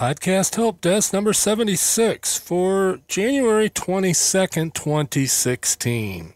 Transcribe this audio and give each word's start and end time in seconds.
Podcast 0.00 0.56
Help 0.56 0.80
Desk 0.80 1.12
number 1.12 1.34
76 1.34 2.38
for 2.38 3.00
January 3.06 3.68
22nd, 3.68 4.72
2016. 4.72 6.32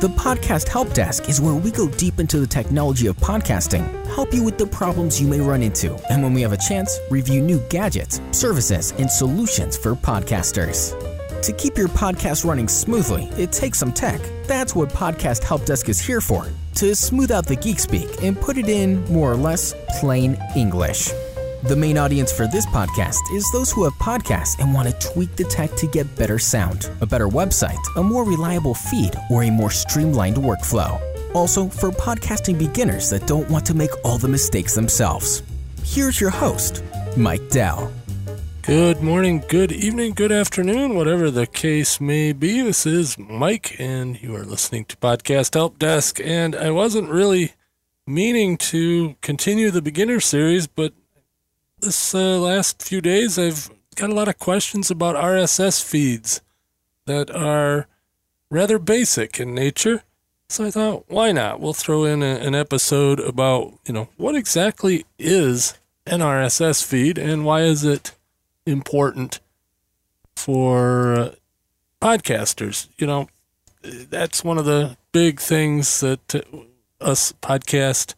The 0.00 0.08
Podcast 0.16 0.68
Help 0.68 0.94
Desk 0.94 1.28
is 1.28 1.42
where 1.42 1.52
we 1.52 1.70
go 1.70 1.86
deep 1.86 2.18
into 2.18 2.40
the 2.40 2.46
technology 2.46 3.08
of 3.08 3.16
podcasting, 3.18 3.84
help 4.06 4.32
you 4.32 4.42
with 4.42 4.56
the 4.56 4.68
problems 4.68 5.20
you 5.20 5.28
may 5.28 5.40
run 5.40 5.62
into, 5.62 5.94
and 6.10 6.22
when 6.22 6.32
we 6.32 6.40
have 6.40 6.54
a 6.54 6.56
chance, 6.56 6.98
review 7.10 7.42
new 7.42 7.60
gadgets, 7.68 8.22
services, 8.30 8.92
and 8.92 9.10
solutions 9.10 9.76
for 9.76 9.94
podcasters. 9.94 10.98
To 11.42 11.52
keep 11.52 11.76
your 11.76 11.88
podcast 11.88 12.46
running 12.46 12.68
smoothly, 12.68 13.24
it 13.36 13.52
takes 13.52 13.76
some 13.78 13.92
tech. 13.92 14.18
That's 14.44 14.74
what 14.74 14.88
Podcast 14.88 15.42
Help 15.42 15.66
Desk 15.66 15.90
is 15.90 16.00
here 16.00 16.22
for 16.22 16.48
to 16.76 16.94
smooth 16.94 17.30
out 17.30 17.46
the 17.46 17.56
geek 17.56 17.78
speak 17.78 18.22
and 18.22 18.40
put 18.40 18.58
it 18.58 18.68
in 18.68 19.04
more 19.12 19.30
or 19.30 19.36
less 19.36 19.74
plain 20.00 20.36
English. 20.56 21.10
The 21.62 21.76
main 21.76 21.96
audience 21.96 22.30
for 22.30 22.46
this 22.46 22.66
podcast 22.66 23.20
is 23.32 23.48
those 23.52 23.70
who 23.70 23.84
have 23.84 23.94
podcasts 23.94 24.58
and 24.58 24.74
want 24.74 24.86
to 24.88 25.08
tweak 25.08 25.34
the 25.36 25.44
tech 25.44 25.74
to 25.76 25.86
get 25.86 26.14
better 26.14 26.38
sound, 26.38 26.90
a 27.00 27.06
better 27.06 27.28
website, 27.28 27.80
a 27.96 28.02
more 28.02 28.24
reliable 28.24 28.74
feed, 28.74 29.14
or 29.30 29.44
a 29.44 29.50
more 29.50 29.70
streamlined 29.70 30.36
workflow. 30.36 31.00
Also, 31.34 31.68
for 31.68 31.90
podcasting 31.90 32.58
beginners 32.58 33.08
that 33.08 33.26
don't 33.26 33.48
want 33.48 33.64
to 33.64 33.74
make 33.74 33.90
all 34.04 34.18
the 34.18 34.28
mistakes 34.28 34.74
themselves. 34.74 35.42
Here's 35.82 36.20
your 36.20 36.30
host, 36.30 36.82
Mike 37.16 37.48
Dell. 37.48 37.90
Good 38.66 39.02
morning, 39.02 39.44
good 39.46 39.72
evening, 39.72 40.14
good 40.14 40.32
afternoon, 40.32 40.94
whatever 40.94 41.30
the 41.30 41.46
case 41.46 42.00
may 42.00 42.32
be. 42.32 42.62
This 42.62 42.86
is 42.86 43.18
Mike, 43.18 43.76
and 43.78 44.22
you 44.22 44.34
are 44.34 44.42
listening 44.42 44.86
to 44.86 44.96
Podcast 44.96 45.52
Help 45.52 45.78
Desk. 45.78 46.18
And 46.24 46.56
I 46.56 46.70
wasn't 46.70 47.10
really 47.10 47.52
meaning 48.06 48.56
to 48.56 49.16
continue 49.20 49.70
the 49.70 49.82
beginner 49.82 50.18
series, 50.18 50.66
but 50.66 50.94
this 51.80 52.14
uh, 52.14 52.38
last 52.38 52.82
few 52.82 53.02
days, 53.02 53.38
I've 53.38 53.68
got 53.96 54.08
a 54.08 54.14
lot 54.14 54.28
of 54.28 54.38
questions 54.38 54.90
about 54.90 55.14
RSS 55.14 55.84
feeds 55.84 56.40
that 57.04 57.30
are 57.30 57.86
rather 58.50 58.78
basic 58.78 59.38
in 59.38 59.54
nature. 59.54 60.04
So 60.48 60.64
I 60.64 60.70
thought, 60.70 61.04
why 61.08 61.32
not? 61.32 61.60
We'll 61.60 61.74
throw 61.74 62.04
in 62.04 62.22
a, 62.22 62.36
an 62.36 62.54
episode 62.54 63.20
about, 63.20 63.74
you 63.86 63.92
know, 63.92 64.08
what 64.16 64.34
exactly 64.34 65.04
is 65.18 65.78
an 66.06 66.20
RSS 66.20 66.82
feed 66.82 67.18
and 67.18 67.44
why 67.44 67.60
is 67.60 67.84
it 67.84 68.14
important 68.66 69.40
for 70.36 71.14
uh, 71.14 71.30
podcasters? 72.00 72.88
You 72.98 73.06
know, 73.06 73.28
that's 73.82 74.44
one 74.44 74.58
of 74.58 74.64
the 74.64 74.96
big 75.12 75.40
things 75.40 76.00
that 76.00 76.34
uh, 76.34 76.40
us 77.00 77.32
podcast 77.42 78.14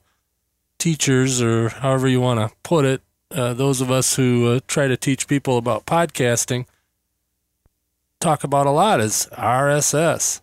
teachers, 0.78 1.42
or 1.42 1.68
however 1.68 2.08
you 2.08 2.20
want 2.20 2.40
to 2.40 2.54
put 2.62 2.84
it, 2.84 3.02
uh, 3.30 3.54
those 3.54 3.80
of 3.80 3.90
us 3.90 4.16
who 4.16 4.46
uh, 4.46 4.60
try 4.66 4.86
to 4.86 4.96
teach 4.96 5.26
people 5.26 5.58
about 5.58 5.86
podcasting 5.86 6.66
talk 8.20 8.44
about 8.44 8.66
a 8.66 8.70
lot 8.70 9.00
is 9.00 9.28
RSS. 9.32 10.40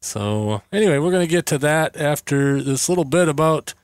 So, 0.00 0.62
anyway, 0.72 0.98
we're 0.98 1.10
going 1.10 1.26
to 1.26 1.30
get 1.30 1.46
to 1.46 1.58
that 1.58 1.96
after 1.96 2.60
this 2.62 2.88
little 2.88 3.04
bit 3.04 3.28
about 3.28 3.74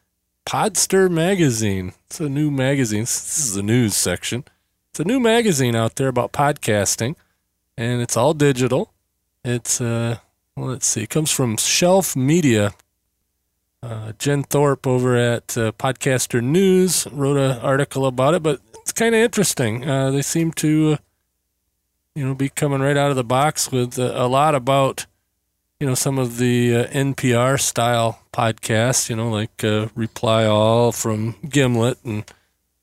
Podster 0.47 1.11
Magazine. 1.11 1.93
It's 2.07 2.21
a 2.21 2.29
new 2.29 2.51
magazine. 2.51 3.03
This 3.03 3.39
is 3.39 3.55
the 3.55 3.63
news 3.63 3.97
section. 3.97 4.45
It's 4.99 5.05
a 5.05 5.07
new 5.07 5.21
magazine 5.21 5.77
out 5.77 5.95
there 5.95 6.09
about 6.09 6.33
podcasting, 6.33 7.15
and 7.77 8.03
it's 8.03 8.17
all 8.17 8.35
digital. 8.35 8.93
It's, 9.45 9.81
uh, 9.81 10.19
let's 10.57 10.89
see, 10.89 11.05
it 11.05 11.09
comes 11.09 11.31
from 11.31 11.57
Shelf 11.57 12.17
Media 12.17 12.75
uh, 13.81 14.11
Jen 14.19 14.43
Thorpe 14.43 14.89
over 14.89 15.15
at 15.15 15.57
uh, 15.57 15.71
Podcaster 15.71 16.43
News 16.43 17.07
wrote 17.13 17.37
an 17.37 17.61
article 17.61 18.07
about 18.07 18.35
it, 18.35 18.43
but 18.43 18.61
it's 18.81 18.91
kind 18.91 19.15
of 19.15 19.21
interesting. 19.21 19.89
Uh, 19.89 20.11
they 20.11 20.21
seem 20.21 20.51
to, 20.55 20.95
uh, 20.95 20.97
you 22.17 22.27
know, 22.27 22.35
be 22.35 22.49
coming 22.49 22.81
right 22.81 22.97
out 22.97 23.11
of 23.11 23.17
the 23.17 23.23
box 23.23 23.71
with 23.71 24.01
uh, 24.01 24.11
a 24.17 24.27
lot 24.27 24.57
about, 24.57 25.07
you 25.79 25.87
know, 25.87 25.95
some 25.95 26.19
of 26.19 26.39
the 26.39 26.87
NPR 26.87 27.61
style 27.61 28.19
podcasts, 28.33 29.09
you 29.09 29.15
know, 29.15 29.31
like 29.31 29.63
Reply 29.95 30.45
All 30.45 30.91
from 30.91 31.37
Gimlet 31.49 31.99
and. 32.05 32.25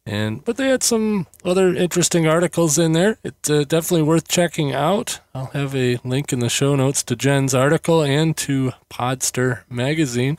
And 0.06 0.46
but 0.46 0.58
they 0.58 0.68
had 0.68 0.84
some 0.84 1.26
other 1.44 1.74
interesting 1.74 2.28
articles 2.28 2.78
in 2.78 2.92
there. 2.92 3.18
It's 3.24 3.50
definitely 3.50 4.04
worth 4.04 4.28
checking 4.28 4.74
out. 4.74 5.20
I'll 5.34 5.48
have 5.48 5.76
a 5.76 5.98
link 6.04 6.32
in 6.32 6.40
the 6.40 6.50
show 6.50 6.76
notes 6.76 7.02
to 7.04 7.16
Jen's 7.16 7.56
article 7.56 8.04
and 8.04 8.38
to 8.38 8.74
Podster 8.90 9.62
magazine 9.70 10.38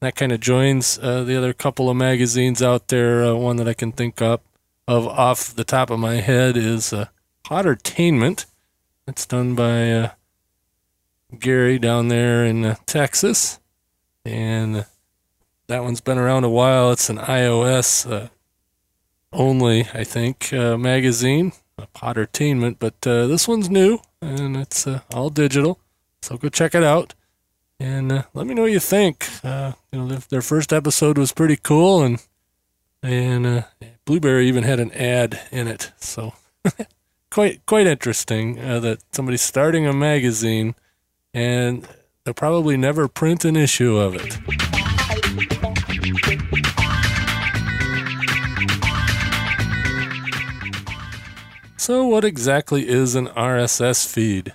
that 0.00 0.16
kind 0.16 0.32
of 0.32 0.40
joins 0.40 0.98
uh, 0.98 1.24
the 1.24 1.36
other 1.36 1.52
couple 1.52 1.90
of 1.90 1.96
magazines 1.96 2.62
out 2.62 2.88
there. 2.88 3.22
Uh, 3.22 3.34
one 3.34 3.56
that 3.56 3.68
I 3.68 3.74
can 3.74 3.92
think 3.92 4.20
up 4.22 4.42
of 4.88 5.06
off 5.06 5.54
the 5.54 5.64
top 5.64 5.90
of 5.90 5.98
my 5.98 6.16
head 6.16 6.56
is 6.56 6.92
uh, 6.92 7.06
Poddertainment. 7.44 8.46
It's 9.06 9.26
done 9.26 9.54
by 9.54 9.92
uh, 9.92 10.10
Gary 11.38 11.78
down 11.78 12.08
there 12.08 12.44
in 12.44 12.64
uh, 12.64 12.76
Texas, 12.86 13.60
and 14.24 14.86
that 15.66 15.82
one's 15.82 16.00
been 16.00 16.18
around 16.18 16.44
a 16.44 16.50
while. 16.50 16.92
It's 16.92 17.10
an 17.10 17.18
iOS 17.18 18.10
uh, 18.10 18.28
only, 19.32 19.86
I 19.94 20.04
think, 20.04 20.52
uh, 20.52 20.76
magazine, 20.76 21.52
Poddertainment, 21.94 22.76
but 22.78 23.00
this 23.00 23.48
one's 23.48 23.70
new 23.70 24.00
and 24.20 24.56
it's 24.56 24.86
all 25.14 25.30
digital. 25.30 25.78
So 26.22 26.36
go 26.36 26.48
check 26.50 26.74
it 26.74 26.84
out 26.84 27.14
and 27.80 28.12
uh, 28.12 28.22
let 28.34 28.46
me 28.46 28.54
know 28.54 28.62
what 28.62 28.72
you 28.72 28.78
think. 28.78 29.26
Uh, 29.42 29.72
you 29.90 29.98
know, 29.98 30.06
their, 30.06 30.18
their, 30.28 30.42
first 30.42 30.72
episode 30.72 31.16
was 31.16 31.32
pretty 31.32 31.56
cool, 31.56 32.02
and 32.02 32.22
and 33.02 33.46
uh, 33.46 33.62
Blubrry 34.04 34.46
even 34.46 34.62
had 34.62 34.78
an 34.78 34.92
ad 34.92 35.40
in 35.50 35.66
it, 35.66 35.90
so 35.98 36.34
quite 37.30 37.64
quite 37.66 37.86
interesting 37.86 38.60
uh, 38.60 38.78
that 38.80 39.02
somebody's 39.12 39.42
starting 39.42 39.86
a 39.86 39.92
magazine, 39.92 40.74
and 41.32 41.88
they'll 42.24 42.34
probably 42.34 42.76
never 42.76 43.08
print 43.08 43.44
an 43.46 43.56
issue 43.56 43.96
of 43.96 44.14
it. 44.14 44.79
So, 51.90 52.06
what 52.06 52.24
exactly 52.24 52.88
is 52.88 53.16
an 53.16 53.26
RSS 53.26 54.06
feed? 54.06 54.54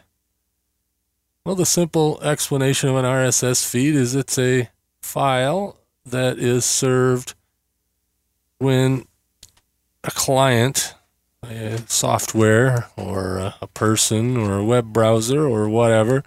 Well, 1.44 1.56
the 1.56 1.66
simple 1.66 2.18
explanation 2.22 2.88
of 2.88 2.96
an 2.96 3.03
RSS 3.03 3.69
feed 3.69 3.94
is 3.94 4.16
it's 4.16 4.40
a 4.40 4.69
file 5.01 5.78
that 6.06 6.40
is 6.40 6.63
served 6.63 7.34
when 8.57 9.06
a 10.06 10.12
client, 10.12 10.96
a 11.44 11.79
software, 11.88 12.88
or 12.96 13.53
a 13.59 13.67
person, 13.67 14.38
or 14.38 14.59
a 14.59 14.63
web 14.63 14.94
browser, 14.94 15.46
or 15.46 15.67
whatever, 15.67 16.23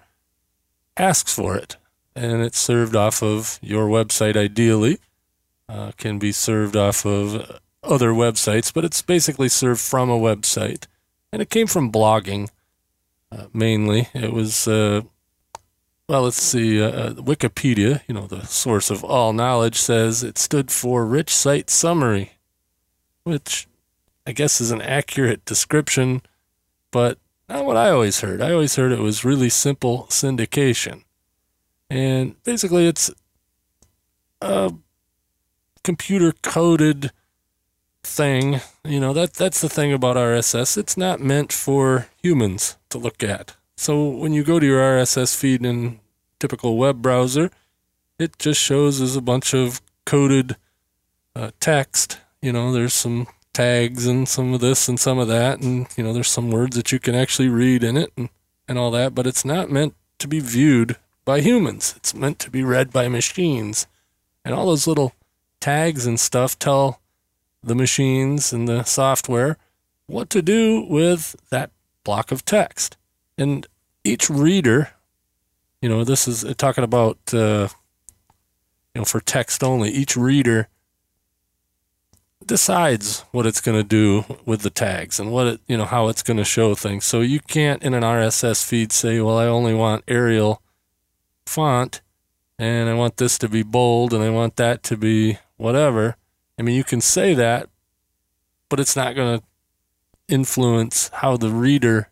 asks 0.95 1.33
for 1.33 1.55
it. 1.55 1.75
And 2.15 2.43
it's 2.43 2.59
served 2.59 2.95
off 2.95 3.23
of 3.23 3.57
your 3.63 3.87
website, 3.87 4.37
ideally. 4.37 4.99
Uh, 5.67 5.91
can 5.97 6.19
be 6.19 6.31
served 6.31 6.75
off 6.75 7.03
of 7.03 7.59
other 7.81 8.11
websites, 8.11 8.71
but 8.71 8.85
it's 8.85 9.01
basically 9.01 9.49
served 9.49 9.81
from 9.81 10.11
a 10.11 10.19
website. 10.19 10.85
And 11.31 11.41
it 11.41 11.49
came 11.49 11.67
from 11.67 11.91
blogging 11.91 12.49
uh, 13.31 13.45
mainly. 13.53 14.09
It 14.13 14.33
was, 14.33 14.67
uh, 14.67 15.01
well, 16.07 16.23
let's 16.23 16.41
see, 16.41 16.81
uh, 16.81 16.89
uh, 16.89 17.13
Wikipedia, 17.13 18.01
you 18.07 18.15
know, 18.15 18.27
the 18.27 18.45
source 18.45 18.89
of 18.89 19.03
all 19.03 19.33
knowledge, 19.33 19.75
says 19.75 20.23
it 20.23 20.37
stood 20.37 20.71
for 20.71 21.05
Rich 21.05 21.29
Site 21.29 21.69
Summary, 21.69 22.33
which 23.23 23.67
I 24.25 24.31
guess 24.31 24.59
is 24.59 24.71
an 24.71 24.81
accurate 24.81 25.45
description, 25.45 26.21
but 26.91 27.19
not 27.47 27.65
what 27.65 27.77
I 27.77 27.89
always 27.89 28.21
heard. 28.21 28.41
I 28.41 28.51
always 28.51 28.75
heard 28.75 28.91
it 28.91 28.99
was 28.99 29.25
really 29.25 29.49
simple 29.49 30.05
syndication. 30.09 31.03
And 31.89 32.41
basically, 32.43 32.87
it's 32.87 33.11
a 34.41 34.71
computer 35.83 36.33
coded 36.43 37.11
thing. 38.03 38.61
You 38.83 38.99
know, 38.99 39.13
that 39.13 39.33
that's 39.33 39.61
the 39.61 39.69
thing 39.69 39.93
about 39.93 40.15
RSS. 40.15 40.77
It's 40.77 40.97
not 40.97 41.19
meant 41.19 41.51
for 41.51 42.07
humans 42.21 42.77
to 42.89 42.97
look 42.97 43.23
at. 43.23 43.55
So 43.77 44.09
when 44.09 44.33
you 44.33 44.43
go 44.43 44.59
to 44.59 44.65
your 44.65 44.81
RSS 44.81 45.35
feed 45.35 45.65
in 45.65 45.99
typical 46.39 46.77
web 46.77 47.01
browser, 47.01 47.49
it 48.17 48.37
just 48.37 48.59
shows 48.59 48.99
as 48.99 49.15
a 49.15 49.21
bunch 49.21 49.53
of 49.53 49.81
coded 50.05 50.57
uh, 51.35 51.51
text. 51.59 52.19
You 52.41 52.51
know, 52.51 52.71
there's 52.71 52.93
some 52.93 53.27
tags 53.53 54.05
and 54.05 54.27
some 54.27 54.53
of 54.53 54.61
this 54.61 54.87
and 54.87 54.99
some 54.99 55.19
of 55.19 55.27
that, 55.27 55.61
and 55.61 55.87
you 55.95 56.03
know, 56.03 56.13
there's 56.13 56.27
some 56.27 56.51
words 56.51 56.75
that 56.75 56.91
you 56.91 56.99
can 56.99 57.15
actually 57.15 57.49
read 57.49 57.83
in 57.83 57.97
it 57.97 58.11
and, 58.17 58.29
and 58.67 58.77
all 58.77 58.91
that. 58.91 59.15
But 59.15 59.27
it's 59.27 59.45
not 59.45 59.71
meant 59.71 59.95
to 60.19 60.27
be 60.27 60.39
viewed 60.39 60.97
by 61.25 61.41
humans. 61.41 61.93
It's 61.97 62.13
meant 62.13 62.39
to 62.39 62.51
be 62.51 62.63
read 62.63 62.91
by 62.91 63.07
machines, 63.07 63.87
and 64.43 64.53
all 64.53 64.67
those 64.67 64.87
little 64.87 65.13
tags 65.59 66.05
and 66.05 66.19
stuff 66.19 66.57
tell 66.57 66.99
the 67.61 67.75
machines 67.75 68.53
and 68.53 68.67
the 68.67 68.83
software 68.83 69.57
what 70.07 70.29
to 70.31 70.41
do 70.41 70.85
with 70.89 71.35
that 71.49 71.71
block 72.03 72.31
of 72.31 72.43
text. 72.43 72.97
And 73.37 73.67
each 74.03 74.29
reader, 74.29 74.89
you 75.81 75.89
know, 75.89 76.03
this 76.03 76.27
is 76.27 76.43
talking 76.57 76.83
about 76.83 77.17
uh, 77.33 77.69
you 78.93 79.01
know, 79.01 79.05
for 79.05 79.19
text 79.19 79.63
only. 79.63 79.89
Each 79.89 80.17
reader 80.17 80.67
decides 82.45 83.21
what 83.31 83.45
it's 83.45 83.61
going 83.61 83.77
to 83.77 83.87
do 83.87 84.25
with 84.45 84.61
the 84.61 84.69
tags 84.69 85.19
and 85.19 85.31
what 85.31 85.47
it, 85.47 85.61
you 85.67 85.77
know, 85.77 85.85
how 85.85 86.07
it's 86.07 86.23
going 86.23 86.37
to 86.37 86.43
show 86.43 86.73
things. 86.73 87.05
So 87.05 87.21
you 87.21 87.39
can't 87.39 87.83
in 87.83 87.93
an 87.93 88.03
RSS 88.03 88.65
feed 88.65 88.91
say, 88.91 89.21
well, 89.21 89.37
I 89.37 89.45
only 89.45 89.73
want 89.73 90.03
Arial 90.07 90.61
font 91.45 92.01
and 92.57 92.89
I 92.89 92.93
want 92.93 93.17
this 93.17 93.37
to 93.39 93.47
be 93.47 93.63
bold 93.63 94.13
and 94.13 94.23
I 94.23 94.29
want 94.29 94.55
that 94.55 94.83
to 94.83 94.97
be 94.97 95.37
whatever. 95.57 96.15
I 96.59 96.61
mean, 96.61 96.75
you 96.75 96.83
can 96.83 96.99
say 96.99 97.33
that, 97.33 97.69
but 98.67 98.81
it's 98.81 98.95
not 98.95 99.15
going 99.15 99.39
to 99.39 99.45
influence 100.27 101.09
how 101.13 101.37
the 101.37 101.49
reader 101.49 102.09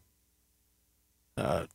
uh, 1.35 1.65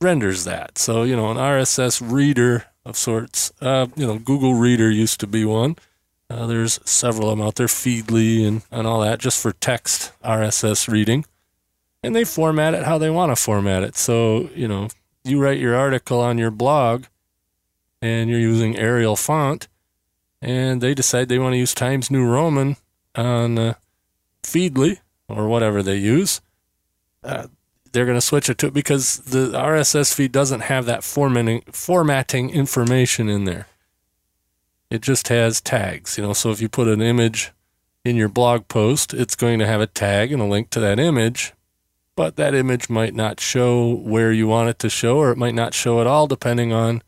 renders 0.00 0.44
that. 0.44 0.78
So, 0.78 1.02
you 1.02 1.14
know, 1.14 1.30
an 1.30 1.36
RSS 1.36 2.02
reader 2.02 2.64
of 2.84 2.96
sorts, 2.96 3.52
uh, 3.60 3.86
you 3.94 4.06
know, 4.06 4.18
Google 4.18 4.54
Reader 4.54 4.90
used 4.90 5.20
to 5.20 5.26
be 5.26 5.44
one. 5.44 5.76
Uh, 6.28 6.46
there's 6.46 6.80
several 6.84 7.28
of 7.28 7.38
them 7.38 7.46
out 7.46 7.56
there, 7.56 7.66
Feedly 7.66 8.48
and, 8.48 8.62
and 8.70 8.86
all 8.86 9.00
that, 9.00 9.20
just 9.20 9.40
for 9.40 9.52
text 9.52 10.12
RSS 10.24 10.88
reading. 10.88 11.26
And 12.02 12.16
they 12.16 12.24
format 12.24 12.74
it 12.74 12.84
how 12.84 12.98
they 12.98 13.10
want 13.10 13.30
to 13.30 13.36
format 13.36 13.84
it. 13.84 13.96
So, 13.96 14.48
you 14.54 14.66
know, 14.66 14.88
you 15.22 15.40
write 15.40 15.60
your 15.60 15.76
article 15.76 16.20
on 16.20 16.38
your 16.38 16.50
blog 16.50 17.04
and 18.00 18.28
you're 18.28 18.40
using 18.40 18.76
Arial 18.76 19.14
font, 19.14 19.68
and 20.42 20.80
they 20.80 20.92
decide 20.92 21.28
they 21.28 21.38
want 21.38 21.52
to 21.52 21.58
use 21.58 21.72
Times 21.72 22.10
New 22.10 22.26
Roman 22.26 22.76
on 23.14 23.58
uh, 23.58 23.74
Feedly 24.42 24.98
or 25.28 25.46
whatever 25.46 25.82
they 25.82 25.96
use, 25.96 26.40
uh, 27.22 27.46
they're 27.92 28.04
going 28.06 28.16
to 28.16 28.20
switch 28.20 28.50
it 28.50 28.58
to 28.58 28.66
it 28.66 28.74
because 28.74 29.18
the 29.18 29.50
RSS 29.50 30.12
feed 30.12 30.32
doesn't 30.32 30.62
have 30.62 30.84
that 30.86 31.04
formatting, 31.04 31.62
formatting 31.70 32.50
information 32.50 33.28
in 33.28 33.44
there. 33.44 33.68
It 34.90 35.00
just 35.00 35.28
has 35.28 35.60
tags, 35.60 36.18
you 36.18 36.24
know. 36.24 36.32
So 36.32 36.50
if 36.50 36.60
you 36.60 36.68
put 36.68 36.88
an 36.88 37.00
image 37.00 37.52
in 38.04 38.16
your 38.16 38.28
blog 38.28 38.66
post, 38.68 39.14
it's 39.14 39.36
going 39.36 39.58
to 39.60 39.66
have 39.66 39.80
a 39.80 39.86
tag 39.86 40.32
and 40.32 40.42
a 40.42 40.46
link 40.46 40.70
to 40.70 40.80
that 40.80 40.98
image, 40.98 41.52
but 42.16 42.36
that 42.36 42.54
image 42.54 42.90
might 42.90 43.14
not 43.14 43.40
show 43.40 43.94
where 43.94 44.32
you 44.32 44.48
want 44.48 44.70
it 44.70 44.78
to 44.80 44.90
show, 44.90 45.18
or 45.18 45.30
it 45.30 45.38
might 45.38 45.54
not 45.54 45.72
show 45.72 46.00
at 46.00 46.06
all, 46.06 46.26
depending 46.26 46.72
on 46.72 47.02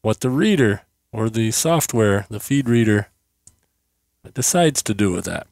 what 0.00 0.20
the 0.20 0.30
reader 0.30 0.82
or 1.12 1.28
the 1.28 1.50
software, 1.50 2.26
the 2.30 2.40
feed 2.40 2.68
reader, 2.68 3.08
decides 4.34 4.82
to 4.82 4.94
do 4.94 5.12
with 5.12 5.26
that. 5.26 5.46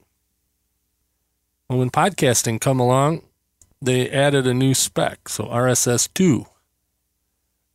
Well, 1.68 1.78
when 1.78 1.90
podcasting 1.90 2.60
come 2.60 2.80
along, 2.80 3.22
they 3.80 4.10
added 4.10 4.46
a 4.46 4.54
new 4.54 4.74
spec, 4.74 5.28
so 5.28 5.44
RSS2. 5.44 6.46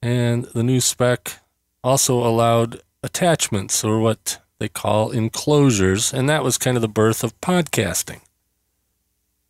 And 0.01 0.45
the 0.45 0.63
new 0.63 0.81
spec 0.81 1.39
also 1.83 2.17
allowed 2.17 2.81
attachments 3.03 3.83
or 3.83 3.99
what 3.99 4.39
they 4.59 4.69
call 4.69 5.11
enclosures, 5.11 6.13
and 6.13 6.29
that 6.29 6.43
was 6.43 6.57
kind 6.57 6.77
of 6.77 6.81
the 6.81 6.87
birth 6.87 7.23
of 7.23 7.39
podcasting. 7.41 8.21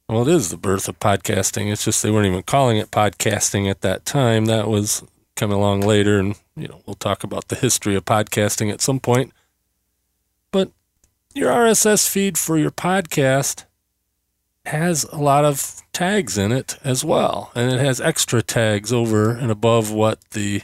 Well, 0.07 0.27
it 0.27 0.33
is 0.33 0.49
the 0.49 0.57
birth 0.57 0.88
of 0.88 0.99
podcasting. 0.99 1.71
It's 1.71 1.85
just 1.85 2.03
they 2.03 2.11
weren't 2.11 2.27
even 2.27 2.43
calling 2.43 2.77
it 2.77 2.91
podcasting 2.91 3.69
at 3.69 3.81
that 3.81 4.05
time. 4.05 4.45
That 4.45 4.67
was 4.67 5.03
coming 5.35 5.57
along 5.57 5.81
later, 5.81 6.19
and 6.19 6.35
you 6.55 6.67
know 6.67 6.81
we'll 6.85 6.95
talk 6.95 7.23
about 7.23 7.47
the 7.47 7.55
history 7.55 7.95
of 7.95 8.05
podcasting 8.05 8.71
at 8.71 8.81
some 8.81 8.99
point. 8.99 9.31
But 10.51 10.71
your 11.33 11.51
RSS 11.51 12.07
feed 12.07 12.37
for 12.37 12.57
your 12.57 12.71
podcast 12.71 13.65
has 14.65 15.03
a 15.05 15.17
lot 15.17 15.45
of 15.45 15.81
tags 15.93 16.37
in 16.37 16.51
it 16.51 16.77
as 16.83 17.03
well, 17.03 17.51
and 17.55 17.71
it 17.71 17.79
has 17.79 18.01
extra 18.01 18.41
tags 18.41 18.91
over 18.91 19.31
and 19.31 19.51
above 19.51 19.91
what 19.91 20.19
the 20.31 20.61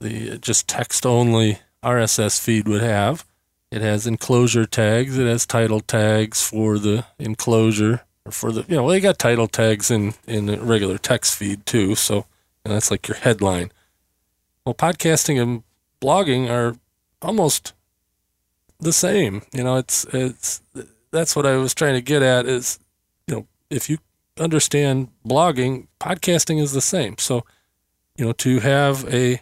the 0.00 0.38
just 0.38 0.68
text 0.68 1.04
only 1.06 1.58
RSS 1.82 2.40
feed 2.40 2.68
would 2.68 2.82
have. 2.82 3.24
It 3.70 3.82
has 3.82 4.06
enclosure 4.06 4.66
tags. 4.66 5.18
It 5.18 5.26
has 5.26 5.46
title 5.46 5.80
tags 5.80 6.42
for 6.42 6.78
the 6.78 7.04
enclosure 7.18 8.02
or 8.24 8.32
for 8.32 8.52
the 8.52 8.64
you 8.68 8.76
know 8.76 8.84
well, 8.84 8.92
they 8.92 9.00
got 9.00 9.18
title 9.18 9.48
tags 9.48 9.90
in 9.90 10.14
in 10.26 10.46
the 10.46 10.58
regular 10.58 10.98
text 10.98 11.36
feed 11.36 11.66
too. 11.66 11.94
So 11.94 12.26
and 12.64 12.74
that's 12.74 12.90
like 12.90 13.08
your 13.08 13.16
headline. 13.16 13.72
Well, 14.66 14.74
podcasting 14.74 15.40
and 15.40 15.62
blogging 16.00 16.50
are 16.50 16.74
almost 17.22 17.72
the 18.80 18.92
same. 18.92 19.42
You 19.54 19.62
know, 19.62 19.76
it's 19.76 20.04
it's 20.12 20.60
that's 21.12 21.36
what 21.36 21.46
I 21.46 21.56
was 21.56 21.72
trying 21.72 21.94
to 21.94 22.00
get 22.00 22.20
at 22.20 22.46
is 22.46 22.80
you 23.28 23.36
know, 23.36 23.46
if 23.70 23.88
you 23.88 23.98
understand 24.40 25.10
blogging, 25.24 25.86
podcasting 26.00 26.60
is 26.60 26.72
the 26.72 26.80
same. 26.80 27.16
So, 27.18 27.44
you 28.16 28.24
know, 28.24 28.32
to 28.32 28.58
have 28.58 29.06
a 29.14 29.40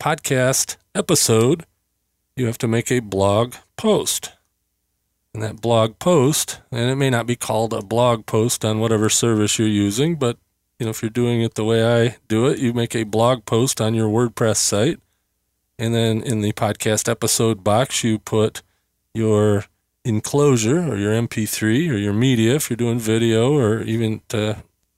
podcast 0.00 0.76
episode, 0.94 1.66
you 2.34 2.46
have 2.46 2.58
to 2.58 2.68
make 2.68 2.90
a 2.90 3.00
blog 3.00 3.56
post. 3.76 4.32
And 5.34 5.42
that 5.42 5.60
blog 5.60 5.98
post, 5.98 6.62
and 6.72 6.90
it 6.90 6.96
may 6.96 7.10
not 7.10 7.26
be 7.26 7.36
called 7.36 7.74
a 7.74 7.82
blog 7.82 8.24
post 8.24 8.64
on 8.64 8.80
whatever 8.80 9.10
service 9.10 9.58
you're 9.58 9.68
using, 9.68 10.16
but 10.16 10.38
you 10.78 10.86
know, 10.86 10.90
if 10.90 11.02
you're 11.02 11.10
doing 11.10 11.42
it 11.42 11.54
the 11.54 11.64
way 11.64 11.84
I 11.84 12.16
do 12.28 12.46
it, 12.46 12.58
you 12.58 12.72
make 12.72 12.94
a 12.94 13.04
blog 13.04 13.44
post 13.46 13.80
on 13.80 13.94
your 13.94 14.08
WordPress 14.08 14.56
site. 14.56 15.00
And 15.78 15.94
then 15.94 16.22
in 16.22 16.40
the 16.40 16.52
podcast 16.52 17.08
episode 17.08 17.64
box, 17.64 18.02
you 18.04 18.18
put 18.18 18.62
your 19.14 19.64
enclosure 20.04 20.80
or 20.80 20.96
your 20.96 21.12
MP3 21.12 21.90
or 21.90 21.96
your 21.96 22.12
media 22.12 22.54
if 22.54 22.70
you're 22.70 22.76
doing 22.76 22.98
video 22.98 23.52
or 23.52 23.82
even 23.82 24.20
uh, 24.32 24.54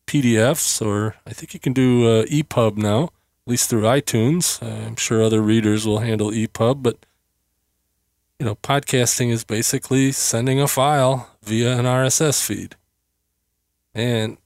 PDFs, 0.06 0.84
or 0.84 1.16
I 1.26 1.32
think 1.32 1.54
you 1.54 1.60
can 1.60 1.72
do 1.72 2.06
uh, 2.06 2.24
EPUB 2.26 2.76
now, 2.76 3.04
at 3.04 3.10
least 3.46 3.70
through 3.70 3.82
iTunes. 3.82 4.62
I'm 4.62 4.96
sure 4.96 5.22
other 5.22 5.42
readers 5.42 5.86
will 5.86 6.00
handle 6.00 6.30
EPUB, 6.30 6.82
but 6.82 7.06
you 8.38 8.46
know, 8.46 8.54
podcasting 8.56 9.30
is 9.30 9.44
basically 9.44 10.12
sending 10.12 10.60
a 10.60 10.68
file 10.68 11.30
via 11.42 11.76
an 11.76 11.84
RSS 11.84 12.44
feed. 12.44 12.76
And 13.94 14.38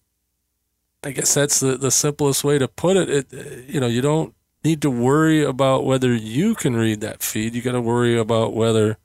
I 1.04 1.10
guess 1.10 1.34
that's 1.34 1.60
the, 1.60 1.76
the 1.76 1.90
simplest 1.90 2.44
way 2.44 2.58
to 2.58 2.68
put 2.68 2.96
it. 2.96 3.08
It 3.10 3.68
you 3.68 3.80
know 3.80 3.88
you 3.88 4.00
don't 4.00 4.34
need 4.64 4.82
to 4.82 4.90
worry 4.90 5.42
about 5.42 5.84
whether 5.84 6.14
you 6.14 6.54
can 6.54 6.76
read 6.76 7.00
that 7.00 7.22
feed. 7.22 7.54
You 7.54 7.62
got 7.62 7.72
to 7.72 7.80
worry 7.80 8.16
about 8.16 8.54
whether 8.54 8.98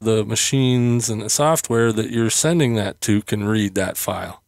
the 0.00 0.24
machines 0.24 1.10
and 1.10 1.20
the 1.20 1.28
software 1.28 1.92
that 1.92 2.10
you're 2.10 2.30
sending 2.30 2.74
that 2.74 3.00
to 3.02 3.20
can 3.22 3.44
read 3.44 3.74
that 3.74 3.98
file. 3.98 4.42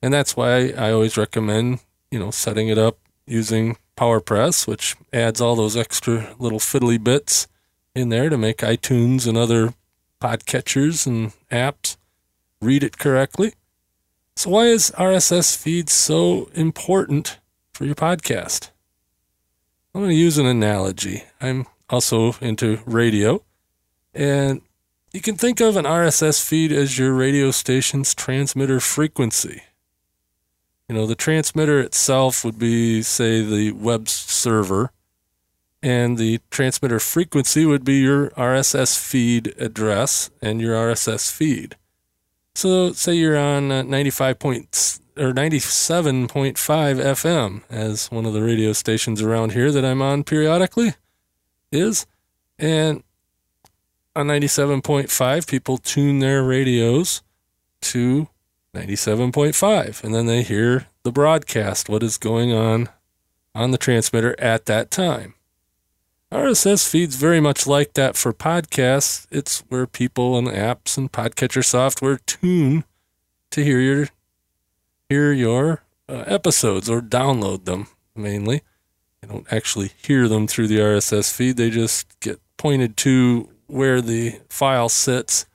And 0.00 0.14
that's 0.14 0.36
why 0.36 0.68
I 0.68 0.92
always 0.92 1.16
recommend 1.16 1.80
you 2.10 2.18
know 2.18 2.30
setting 2.30 2.68
it 2.68 2.78
up 2.78 2.98
using 3.26 3.76
PowerPress, 3.96 4.66
which 4.66 4.96
adds 5.12 5.40
all 5.40 5.56
those 5.56 5.76
extra 5.76 6.34
little 6.38 6.58
fiddly 6.58 7.02
bits 7.02 7.48
in 7.94 8.08
there 8.08 8.28
to 8.28 8.36
make 8.36 8.58
iTunes 8.58 9.26
and 9.26 9.36
other 9.36 9.74
podcatchers 10.20 11.06
and 11.06 11.32
apps 11.50 11.96
read 12.60 12.82
it 12.82 12.98
correctly. 12.98 13.54
So, 14.36 14.50
why 14.50 14.66
is 14.66 14.90
RSS 14.98 15.56
feed 15.56 15.88
so 15.88 16.50
important 16.54 17.38
for 17.72 17.84
your 17.84 17.94
podcast? 17.94 18.70
I'm 19.94 20.00
going 20.00 20.10
to 20.10 20.16
use 20.16 20.38
an 20.38 20.46
analogy. 20.46 21.22
I'm 21.40 21.66
also 21.88 22.34
into 22.40 22.80
radio, 22.84 23.44
and 24.12 24.60
you 25.12 25.20
can 25.20 25.36
think 25.36 25.60
of 25.60 25.76
an 25.76 25.84
RSS 25.84 26.44
feed 26.44 26.72
as 26.72 26.98
your 26.98 27.14
radio 27.14 27.52
station's 27.52 28.12
transmitter 28.12 28.80
frequency. 28.80 29.62
You 30.88 30.96
know, 30.96 31.06
the 31.06 31.14
transmitter 31.14 31.80
itself 31.80 32.44
would 32.44 32.58
be, 32.58 33.02
say, 33.02 33.40
the 33.40 33.70
web 33.70 34.08
server, 34.08 34.90
and 35.80 36.18
the 36.18 36.40
transmitter 36.50 36.98
frequency 36.98 37.64
would 37.64 37.84
be 37.84 38.00
your 38.00 38.30
RSS 38.30 38.98
feed 38.98 39.54
address 39.58 40.30
and 40.42 40.60
your 40.60 40.74
RSS 40.74 41.30
feed. 41.30 41.76
So 42.54 42.92
say 42.92 43.14
you're 43.14 43.36
on 43.36 43.72
uh, 43.72 43.82
95 43.82 44.38
points 44.38 45.00
or 45.16 45.32
97.5 45.32 46.54
FM 46.54 47.62
as 47.68 48.10
one 48.10 48.26
of 48.26 48.32
the 48.32 48.42
radio 48.42 48.72
stations 48.72 49.20
around 49.22 49.52
here 49.52 49.72
that 49.72 49.84
I'm 49.84 50.02
on 50.02 50.24
periodically 50.24 50.94
is. 51.72 52.06
And 52.58 53.02
on 54.14 54.28
97.5, 54.28 55.48
people 55.48 55.78
tune 55.78 56.20
their 56.20 56.44
radios 56.44 57.22
to 57.82 58.28
97.5 58.74 60.04
and 60.04 60.14
then 60.14 60.26
they 60.26 60.42
hear 60.42 60.86
the 61.02 61.12
broadcast, 61.12 61.88
what 61.88 62.02
is 62.02 62.18
going 62.18 62.52
on 62.52 62.88
on 63.54 63.72
the 63.72 63.78
transmitter 63.78 64.34
at 64.40 64.66
that 64.66 64.90
time. 64.90 65.34
RSS 66.34 66.88
feeds 66.90 67.14
very 67.14 67.38
much 67.38 67.64
like 67.64 67.94
that 67.94 68.16
for 68.16 68.32
podcasts. 68.32 69.28
It's 69.30 69.60
where 69.68 69.86
people 69.86 70.36
and 70.36 70.48
apps 70.48 70.98
and 70.98 71.12
podcatcher 71.12 71.64
software 71.64 72.18
tune 72.26 72.82
to 73.52 73.62
hear 73.62 73.78
your 73.78 74.08
hear 75.08 75.32
your 75.32 75.84
uh, 76.08 76.24
episodes 76.26 76.90
or 76.90 77.00
download 77.00 77.66
them 77.66 77.86
mainly. 78.16 78.62
They 79.20 79.28
don't 79.28 79.46
actually 79.52 79.92
hear 79.96 80.26
them 80.26 80.48
through 80.48 80.66
the 80.66 80.78
RSS 80.78 81.32
feed. 81.32 81.56
They 81.56 81.70
just 81.70 82.18
get 82.18 82.40
pointed 82.56 82.96
to 82.98 83.48
where 83.68 84.00
the 84.00 84.40
file 84.48 84.88
sits 84.88 85.46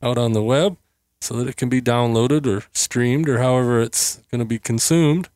out 0.00 0.18
on 0.18 0.34
the 0.34 0.42
web 0.42 0.76
so 1.20 1.34
that 1.34 1.48
it 1.48 1.56
can 1.56 1.68
be 1.68 1.82
downloaded 1.82 2.46
or 2.46 2.64
streamed 2.72 3.28
or 3.28 3.38
however 3.38 3.80
it's 3.80 4.18
going 4.30 4.38
to 4.38 4.44
be 4.44 4.60
consumed. 4.60 5.28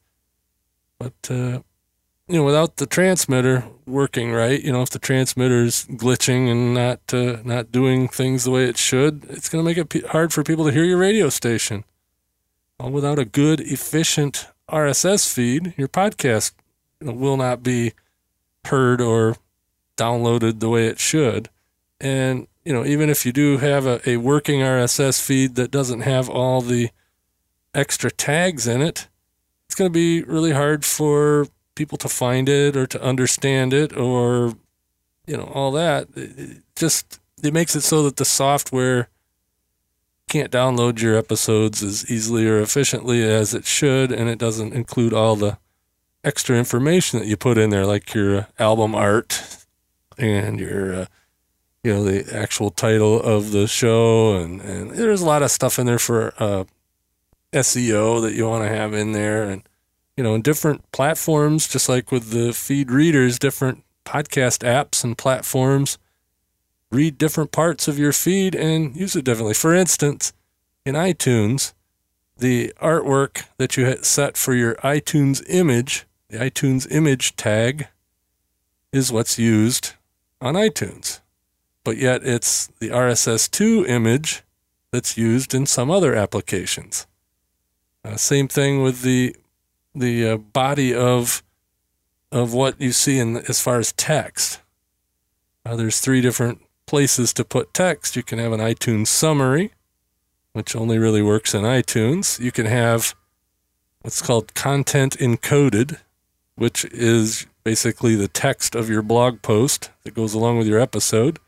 But 0.96 1.28
uh, 1.28 1.60
you 2.30 2.37
know, 2.37 2.44
without 2.44 2.76
the 2.76 2.87
transmitter 2.87 3.64
working 3.87 4.30
right, 4.32 4.62
you 4.62 4.70
know, 4.70 4.82
if 4.82 4.90
the 4.90 5.00
transmitter's 5.00 5.84
glitching 5.87 6.49
and 6.49 6.72
not 6.75 7.00
uh, 7.12 7.38
not 7.44 7.72
doing 7.72 8.06
things 8.06 8.44
the 8.44 8.52
way 8.52 8.66
it 8.66 8.76
should, 8.76 9.25
it's 9.28 9.49
going 9.49 9.64
to 9.64 9.68
make 9.68 9.76
it 9.76 9.88
p- 9.88 10.06
hard 10.06 10.32
for 10.32 10.44
people 10.44 10.64
to 10.64 10.70
hear 10.70 10.84
your 10.84 10.99
radio 10.99 11.28
station. 11.28 11.82
Well, 12.78 12.92
without 12.92 13.18
a 13.18 13.25
good, 13.25 13.60
efficient 13.60 14.46
RSS 14.68 15.28
feed, 15.32 15.75
your 15.76 15.88
podcast 15.88 16.52
you 17.00 17.08
know, 17.08 17.14
will 17.14 17.37
not 17.37 17.64
be 17.64 17.94
heard 18.66 19.00
or 19.00 19.37
downloaded 19.96 20.60
the 20.60 20.68
way 20.68 20.87
it 20.87 21.00
should. 21.00 21.49
And 22.00 22.46
you 22.64 22.72
know, 22.72 22.84
even 22.84 23.10
if 23.10 23.26
you 23.26 23.32
do 23.32 23.58
have 23.58 23.87
a, 23.87 24.08
a 24.08 24.18
working 24.18 24.60
RSS 24.60 25.20
feed 25.20 25.56
that 25.56 25.72
doesn't 25.72 26.02
have 26.02 26.28
all 26.28 26.60
the 26.60 26.90
extra 27.75 28.08
tags 28.08 28.68
in 28.68 28.82
it, 28.82 29.08
it's 29.66 29.75
going 29.75 29.90
to 29.90 29.92
be 29.92 30.22
really 30.22 30.52
hard 30.52 30.84
for 30.84 31.49
people 31.80 31.96
to 31.96 32.10
find 32.10 32.46
it 32.46 32.76
or 32.76 32.87
to 32.87 33.02
understand 33.02 33.72
it 33.72 33.96
or, 33.96 34.54
you 35.26 35.34
know, 35.34 35.50
all 35.54 35.72
that. 35.72 36.08
It 36.14 36.62
just, 36.76 37.18
it 37.42 37.54
makes 37.54 37.75
it 37.75 37.80
so 37.80 38.02
that 38.02 38.16
the 38.16 38.26
software 38.26 39.08
can't 40.28 40.52
download 40.52 41.00
your 41.00 41.16
episodes 41.16 41.82
as 41.82 42.10
easily 42.10 42.46
or 42.46 42.60
efficiently 42.60 43.25
as 43.25 43.54
it 43.54 43.64
should, 43.64 44.12
and 44.12 44.28
it 44.28 44.38
doesn't 44.38 44.75
include 44.75 45.14
all 45.14 45.37
the 45.37 45.56
extra 46.22 46.58
information 46.58 47.18
that 47.18 47.26
you 47.26 47.38
put 47.38 47.56
in 47.56 47.70
there, 47.70 47.87
like 47.87 48.12
your 48.12 48.46
album 48.58 48.94
art 48.94 49.64
and 50.18 50.60
your 50.60 50.94
uh, 50.94 51.06
you 51.82 51.94
know 51.94 52.04
the 52.04 52.37
actual 52.37 52.68
title 52.68 53.18
of 53.22 53.52
the 53.52 53.66
show 53.66 54.37
and 54.37 54.60
and 54.60 54.90
there's 54.90 55.22
a 55.22 55.26
lot 55.26 55.42
of 55.42 55.50
stuff 55.50 55.78
in 55.78 55.87
there 55.87 55.99
for 55.99 56.34
uh, 56.38 56.64
SEO 57.54 58.20
that 58.20 58.34
you 58.34 58.46
want 58.46 58.64
to 58.64 58.68
have 58.68 58.92
in 58.92 59.12
there 59.12 59.44
and 59.44 59.62
you 60.20 60.24
know 60.24 60.34
in 60.34 60.42
different 60.42 60.82
platforms 60.92 61.66
just 61.66 61.88
like 61.88 62.12
with 62.12 62.28
the 62.28 62.52
feed 62.52 62.90
readers 62.90 63.38
different 63.38 63.82
podcast 64.04 64.58
apps 64.62 65.02
and 65.02 65.16
platforms 65.16 65.96
read 66.92 67.16
different 67.16 67.52
parts 67.52 67.88
of 67.88 67.98
your 67.98 68.12
feed 68.12 68.54
and 68.54 68.94
use 68.94 69.16
it 69.16 69.24
differently 69.24 69.54
for 69.54 69.74
instance 69.74 70.34
in 70.84 70.94
iTunes 70.94 71.72
the 72.36 72.70
artwork 72.82 73.44
that 73.56 73.78
you 73.78 73.86
had 73.86 74.04
set 74.04 74.36
for 74.36 74.52
your 74.52 74.74
iTunes 74.84 75.42
image 75.48 76.04
the 76.28 76.36
iTunes 76.36 76.86
image 76.90 77.34
tag 77.36 77.88
is 78.92 79.10
what's 79.10 79.38
used 79.38 79.94
on 80.38 80.52
iTunes 80.52 81.20
but 81.82 81.96
yet 81.96 82.20
it's 82.22 82.66
the 82.78 82.90
RSS2 82.90 83.88
image 83.88 84.42
that's 84.92 85.16
used 85.16 85.54
in 85.54 85.64
some 85.64 85.90
other 85.90 86.14
applications. 86.14 87.06
Uh, 88.04 88.16
same 88.16 88.48
thing 88.48 88.82
with 88.82 89.00
the 89.00 89.34
the 89.94 90.30
uh, 90.30 90.37
body 90.37 90.94
of 90.94 91.42
of 92.32 92.52
what 92.54 92.80
you 92.80 92.92
see 92.92 93.18
in 93.18 93.37
as 93.49 93.61
far 93.61 93.78
as 93.78 93.92
text. 93.92 94.61
Uh, 95.66 95.75
there's 95.75 96.00
three 96.00 96.20
different 96.20 96.62
places 96.87 97.32
to 97.35 97.44
put 97.44 97.75
text. 97.75 98.14
You 98.14 98.23
can 98.23 98.38
have 98.38 98.52
an 98.52 98.61
iTunes 98.61 99.09
summary, 99.09 99.73
which 100.52 100.76
only 100.76 100.97
really 100.97 101.23
works 101.23 101.54
in 101.54 101.62
iTunes. 101.62 102.38
You 102.38 102.52
can 102.52 102.66
have 102.66 103.16
what's 104.02 104.23
called 104.23 104.54
content 104.54 105.18
encoded, 105.18 105.99
which 106.54 106.85
is 106.87 107.47
basically 107.64 108.14
the 108.14 108.28
text 108.28 108.76
of 108.76 108.88
your 108.88 109.02
blog 109.02 109.42
post 109.42 109.90
that 110.04 110.14
goes 110.14 110.32
along 110.32 110.59
with 110.59 110.68
your 110.68 110.78
episode 110.78 111.40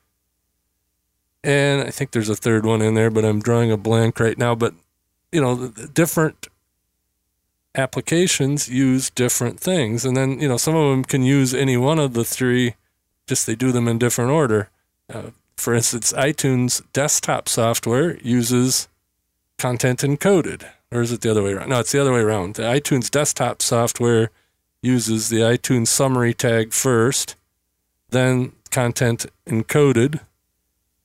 and 1.44 1.82
I 1.82 1.90
think 1.90 2.12
there's 2.12 2.28
a 2.28 2.36
third 2.36 2.64
one 2.64 2.82
in 2.82 2.94
there, 2.94 3.10
but 3.10 3.24
I'm 3.24 3.40
drawing 3.40 3.72
a 3.72 3.76
blank 3.76 4.20
right 4.20 4.38
now. 4.38 4.54
But 4.54 4.74
you 5.32 5.40
know, 5.40 5.68
different 5.92 6.48
applications 7.74 8.68
use 8.68 9.10
different 9.10 9.60
things, 9.60 10.04
and 10.04 10.16
then 10.16 10.40
you 10.40 10.48
know 10.48 10.56
some 10.56 10.74
of 10.74 10.90
them 10.90 11.04
can 11.04 11.22
use 11.22 11.54
any 11.54 11.76
one 11.76 11.98
of 11.98 12.14
the 12.14 12.24
three, 12.24 12.74
just 13.26 13.46
they 13.46 13.54
do 13.54 13.72
them 13.72 13.88
in 13.88 13.98
different 13.98 14.30
order. 14.30 14.70
Uh, 15.12 15.30
for 15.56 15.74
instance, 15.74 16.12
iTunes 16.12 16.82
desktop 16.92 17.48
software 17.48 18.18
uses 18.18 18.88
content 19.58 20.00
encoded, 20.00 20.66
or 20.90 21.02
is 21.02 21.12
it 21.12 21.20
the 21.20 21.30
other 21.30 21.42
way 21.42 21.52
around? 21.52 21.68
No, 21.68 21.80
it's 21.80 21.92
the 21.92 22.00
other 22.00 22.12
way 22.12 22.20
around. 22.20 22.54
The 22.54 22.62
iTunes 22.62 23.10
desktop 23.10 23.62
software 23.62 24.30
uses 24.82 25.28
the 25.28 25.40
iTunes 25.40 25.88
summary 25.88 26.34
tag 26.34 26.72
first, 26.72 27.36
then 28.10 28.52
content 28.70 29.26
encoded 29.46 30.20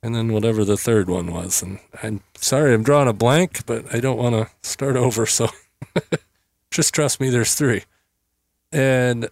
and 0.02 0.14
then 0.14 0.32
whatever 0.32 0.64
the 0.64 0.76
third 0.76 1.08
one 1.08 1.32
was. 1.32 1.62
And 1.62 1.78
I'm 2.02 2.20
sorry, 2.36 2.72
I'm 2.72 2.82
drawing 2.82 3.08
a 3.08 3.12
blank, 3.12 3.66
but 3.66 3.92
I 3.94 4.00
don't 4.00 4.18
want 4.18 4.34
to 4.34 4.68
start 4.68 4.96
over. 5.06 5.26
So 5.26 5.48
just 6.70 6.94
trust 6.94 7.20
me, 7.20 7.30
there's 7.30 7.54
three. 7.54 7.84
And 8.72 9.24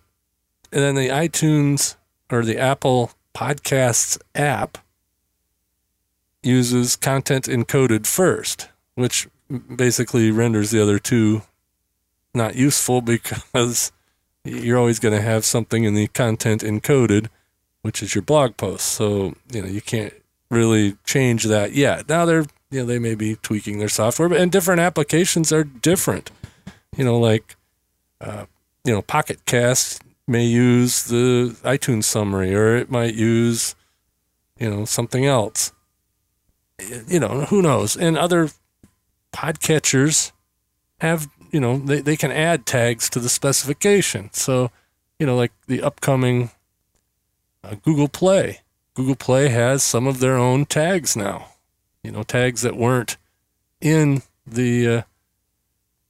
and 0.73 0.83
then 0.83 0.95
the 0.95 1.09
iTunes 1.09 1.97
or 2.31 2.43
the 2.43 2.59
Apple 2.59 3.13
Podcasts 3.35 4.19
app 4.35 4.79
uses 6.43 6.97
content 6.97 7.45
encoded 7.45 8.07
first, 8.07 8.69
which 8.95 9.29
basically 9.75 10.31
renders 10.31 10.71
the 10.71 10.83
other 10.83 10.99
two 10.99 11.43
not 12.35 12.55
useful 12.55 13.01
because 13.01 13.93
you're 14.45 14.79
always 14.79 14.99
going 14.99 15.15
to 15.15 15.23
have 15.23 15.45
something 15.45 15.85
in 15.85 15.95
the 15.95 16.07
content 16.09 16.63
encoded, 16.63 17.29
which 17.83 18.03
is 18.03 18.15
your 18.15 18.23
blog 18.23 18.57
post. 18.57 18.87
So, 18.87 19.35
you 19.51 19.63
know, 19.63 19.69
you 19.69 19.81
can't 19.81 20.13
really 20.51 20.97
change 21.05 21.45
that 21.45 21.73
yet. 21.73 22.09
Now 22.09 22.25
they're 22.25 22.47
you 22.71 22.81
know 22.81 22.87
they 22.87 22.99
may 22.99 23.15
be 23.15 23.37
tweaking 23.37 23.79
their 23.79 23.89
software, 23.89 24.29
but 24.29 24.41
and 24.41 24.51
different 24.51 24.81
applications 24.81 25.53
are 25.53 25.65
different. 25.65 26.31
You 26.97 27.05
know, 27.05 27.19
like 27.19 27.57
uh, 28.21 28.47
you 28.85 28.93
know, 28.93 29.03
Pocket 29.03 29.45
Cast 29.45 30.03
may 30.27 30.45
use 30.45 31.05
the 31.05 31.57
iTunes 31.63 32.05
summary, 32.05 32.55
or 32.55 32.77
it 32.77 32.91
might 32.91 33.15
use 33.15 33.75
you 34.59 34.71
know 34.71 34.85
something 34.85 35.25
else. 35.27 35.73
You 37.07 37.21
know, 37.21 37.43
who 37.47 37.63
knows? 37.63 37.97
And 37.97 38.19
other 38.19 38.51
podcatchers 39.33 40.33
have 41.01 41.29
you 41.51 41.61
know 41.61 41.79
they, 41.79 42.01
they 42.01 42.17
can 42.17 42.33
add 42.33 42.67
tags 42.67 43.09
to 43.11 43.21
the 43.21 43.29
specification. 43.29 44.31
So 44.33 44.71
you 45.19 45.27
know, 45.27 45.37
like 45.37 45.53
the 45.67 45.83
upcoming 45.83 46.51
uh, 47.63 47.77
Google 47.83 48.09
Play 48.09 48.61
Google 48.97 49.15
Play 49.15 49.49
has 49.49 49.83
some 49.83 50.07
of 50.07 50.21
their 50.21 50.37
own 50.39 50.65
tags 50.65 51.15
now. 51.15 51.49
You 52.03 52.11
know, 52.13 52.23
tags 52.23 52.63
that 52.63 52.77
weren't 52.77 53.19
in 53.79 54.23
the 54.47 54.89
uh, 54.89 55.03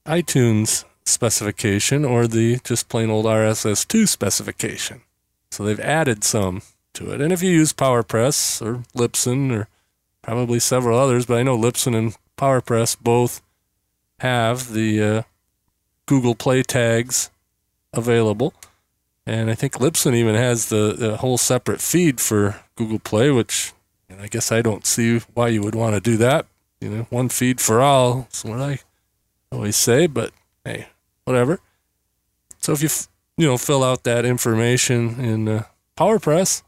iTunes 0.07 0.85
specification 1.05 2.03
or 2.03 2.27
the 2.27 2.59
just 2.63 2.89
plain 2.89 3.09
old 3.09 3.25
RSS2 3.25 4.07
specification. 4.07 5.01
So 5.51 5.63
they've 5.63 5.79
added 5.79 6.23
some 6.23 6.61
to 6.93 7.13
it. 7.13 7.21
And 7.21 7.31
if 7.31 7.41
you 7.41 7.51
use 7.51 7.73
PowerPress 7.73 8.61
or 8.61 8.83
Libsyn 8.95 9.51
or 9.51 9.67
probably 10.21 10.59
several 10.59 10.99
others, 10.99 11.25
but 11.25 11.37
I 11.37 11.43
know 11.43 11.57
Libsyn 11.57 11.95
and 11.95 12.15
PowerPress 12.37 12.97
both 12.99 13.41
have 14.19 14.73
the 14.73 15.03
uh, 15.03 15.21
Google 16.05 16.35
Play 16.35 16.63
tags 16.63 17.29
available. 17.93 18.53
And 19.25 19.49
I 19.49 19.55
think 19.55 19.73
Libsyn 19.73 20.15
even 20.15 20.35
has 20.35 20.69
the, 20.69 20.95
the 20.97 21.17
whole 21.17 21.37
separate 21.37 21.81
feed 21.81 22.19
for 22.19 22.61
Google 22.75 22.99
Play, 22.99 23.29
which 23.31 23.73
I 24.19 24.27
guess 24.27 24.51
I 24.51 24.61
don't 24.61 24.85
see 24.85 25.19
why 25.33 25.49
you 25.49 25.61
would 25.61 25.75
want 25.75 25.95
to 25.95 26.01
do 26.01 26.17
that. 26.17 26.45
You 26.79 26.89
know, 26.89 27.07
one 27.09 27.29
feed 27.29 27.59
for 27.59 27.81
all 27.81 28.27
is 28.31 28.43
what 28.45 28.59
I 28.59 28.79
always 29.51 29.75
say, 29.75 30.07
but 30.07 30.31
hey, 30.65 30.87
whatever. 31.25 31.59
So 32.59 32.73
if 32.73 32.81
you, 32.81 32.89
you 33.37 33.47
know, 33.47 33.57
fill 33.57 33.83
out 33.83 34.03
that 34.03 34.25
information 34.25 35.19
in 35.19 35.47
uh, 35.47 35.63
PowerPress, 35.95 36.63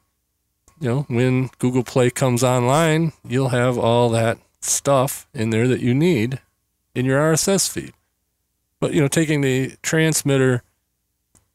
you 0.79 0.89
know, 0.89 1.05
when 1.09 1.49
Google 1.59 1.83
Play 1.83 2.09
comes 2.09 2.43
online, 2.43 3.11
you'll 3.27 3.49
have 3.49 3.77
all 3.77 4.09
that 4.09 4.37
stuff 4.61 5.27
in 5.33 5.49
there 5.49 5.67
that 5.67 5.81
you 5.81 5.93
need 5.93 6.39
in 6.95 7.05
your 7.05 7.19
RSS 7.19 7.69
feed. 7.69 7.93
But, 8.79 8.93
you 8.93 9.01
know, 9.01 9.07
taking 9.07 9.41
the 9.41 9.75
transmitter 9.81 10.63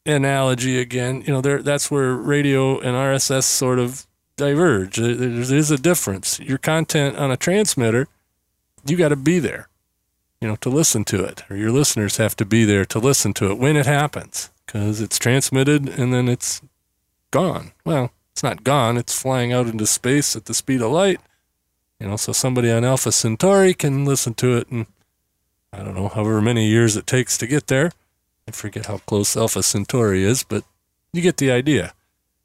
analogy 0.05 0.79
again, 0.79 1.23
you 1.25 1.33
know, 1.33 1.41
there 1.41 1.61
that's 1.61 1.89
where 1.89 2.13
radio 2.13 2.79
and 2.79 2.95
RSS 2.95 3.43
sort 3.43 3.79
of 3.79 4.05
diverge. 4.37 4.97
There 4.97 5.11
is 5.11 5.71
a 5.71 5.77
difference. 5.77 6.39
Your 6.39 6.57
content 6.57 7.17
on 7.17 7.31
a 7.31 7.37
transmitter, 7.37 8.07
you 8.85 8.97
got 8.97 9.09
to 9.09 9.15
be 9.15 9.39
there, 9.39 9.67
you 10.41 10.47
know, 10.47 10.55
to 10.57 10.69
listen 10.69 11.03
to 11.05 11.23
it, 11.23 11.43
or 11.49 11.55
your 11.55 11.71
listeners 11.71 12.17
have 12.17 12.35
to 12.37 12.45
be 12.45 12.65
there 12.65 12.85
to 12.85 12.99
listen 12.99 13.33
to 13.35 13.51
it 13.51 13.57
when 13.57 13.75
it 13.75 13.85
happens, 13.85 14.49
because 14.65 15.01
it's 15.01 15.17
transmitted 15.17 15.87
and 15.87 16.13
then 16.13 16.27
it's 16.27 16.61
gone. 17.31 17.71
Well, 17.85 18.11
it's 18.31 18.43
not 18.43 18.63
gone. 18.63 18.97
It's 18.97 19.19
flying 19.19 19.53
out 19.53 19.67
into 19.67 19.87
space 19.87 20.35
at 20.35 20.45
the 20.45 20.53
speed 20.53 20.81
of 20.81 20.91
light. 20.91 21.21
You 21.99 22.07
know, 22.07 22.17
so 22.17 22.33
somebody 22.33 22.69
on 22.69 22.83
Alpha 22.83 23.11
Centauri 23.11 23.73
can 23.73 24.03
listen 24.03 24.33
to 24.35 24.57
it 24.57 24.69
and 24.69 24.85
I 25.71 25.83
don't 25.83 25.95
know, 25.95 26.07
however 26.07 26.41
many 26.41 26.67
years 26.67 26.95
it 26.95 27.07
takes 27.07 27.37
to 27.37 27.47
get 27.47 27.67
there. 27.67 27.91
I 28.47 28.51
forget 28.51 28.85
how 28.85 28.99
close 28.99 29.35
Alpha 29.35 29.63
Centauri 29.63 30.23
is, 30.23 30.43
but 30.43 30.63
you 31.11 31.21
get 31.21 31.37
the 31.37 31.51
idea. 31.51 31.93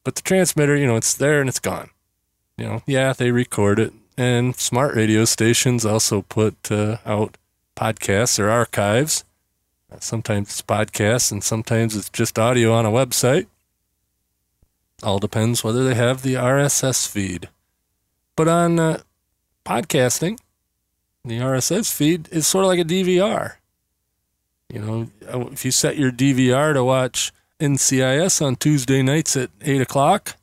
But 0.03 0.15
the 0.15 0.23
transmitter, 0.23 0.77
you 0.77 0.87
know, 0.87 0.97
it's 0.97 1.15
there 1.15 1.41
and 1.41 1.49
it's 1.49 1.61
gone. 1.61 1.91
You 2.57 2.67
know, 2.67 2.83
yeah, 2.87 3.13
they 3.13 3.31
record 3.31 3.79
it. 3.79 3.93
And 4.17 4.57
smart 4.57 4.95
radio 4.95 5.25
stations 5.25 5.87
also 5.87 6.23
put 6.23 6.71
uh, 6.71 6.99
out 7.07 7.37
podcasts 7.81 8.39
or 8.39 8.51
archives. 8.51 9.25
Uh, 9.91 9.99
sometimes 10.01 10.49
it's 10.49 10.63
podcasts 10.63 11.33
and 11.33 11.43
sometimes 11.43 11.97
it's 11.97 12.11
just 12.11 12.39
audio 12.39 12.73
on 12.73 12.85
a 12.85 12.91
website. 12.91 13.47
All 15.03 15.19
depends 15.19 15.65
whether 15.65 15.85
they 15.85 15.95
have 15.95 16.23
the 16.23 16.35
RSS 16.35 17.09
feed. 17.09 17.49
But 18.37 18.49
on 18.49 18.79
uh, 18.79 19.01
podcasting, 19.65 20.39
the 21.25 21.39
RSS 21.39 21.93
feed 21.93 22.29
is 22.31 22.47
sort 22.47 22.65
of 22.65 22.69
like 22.69 22.81
a 22.81 22.85
DVR. 22.85 23.55
You 24.73 24.81
know, 24.81 25.11
uh, 25.33 25.49
if 25.51 25.65
you 25.65 25.71
set 25.71 25.97
your 25.97 26.13
DVR 26.13 26.75
to 26.75 26.85
watch 26.85 27.33
NCIS 27.59 28.45
on 28.45 28.57
Tuesday 28.57 29.03
nights 29.03 29.37
at 29.37 29.51
8 29.63 29.81
o'clock, 29.81 30.37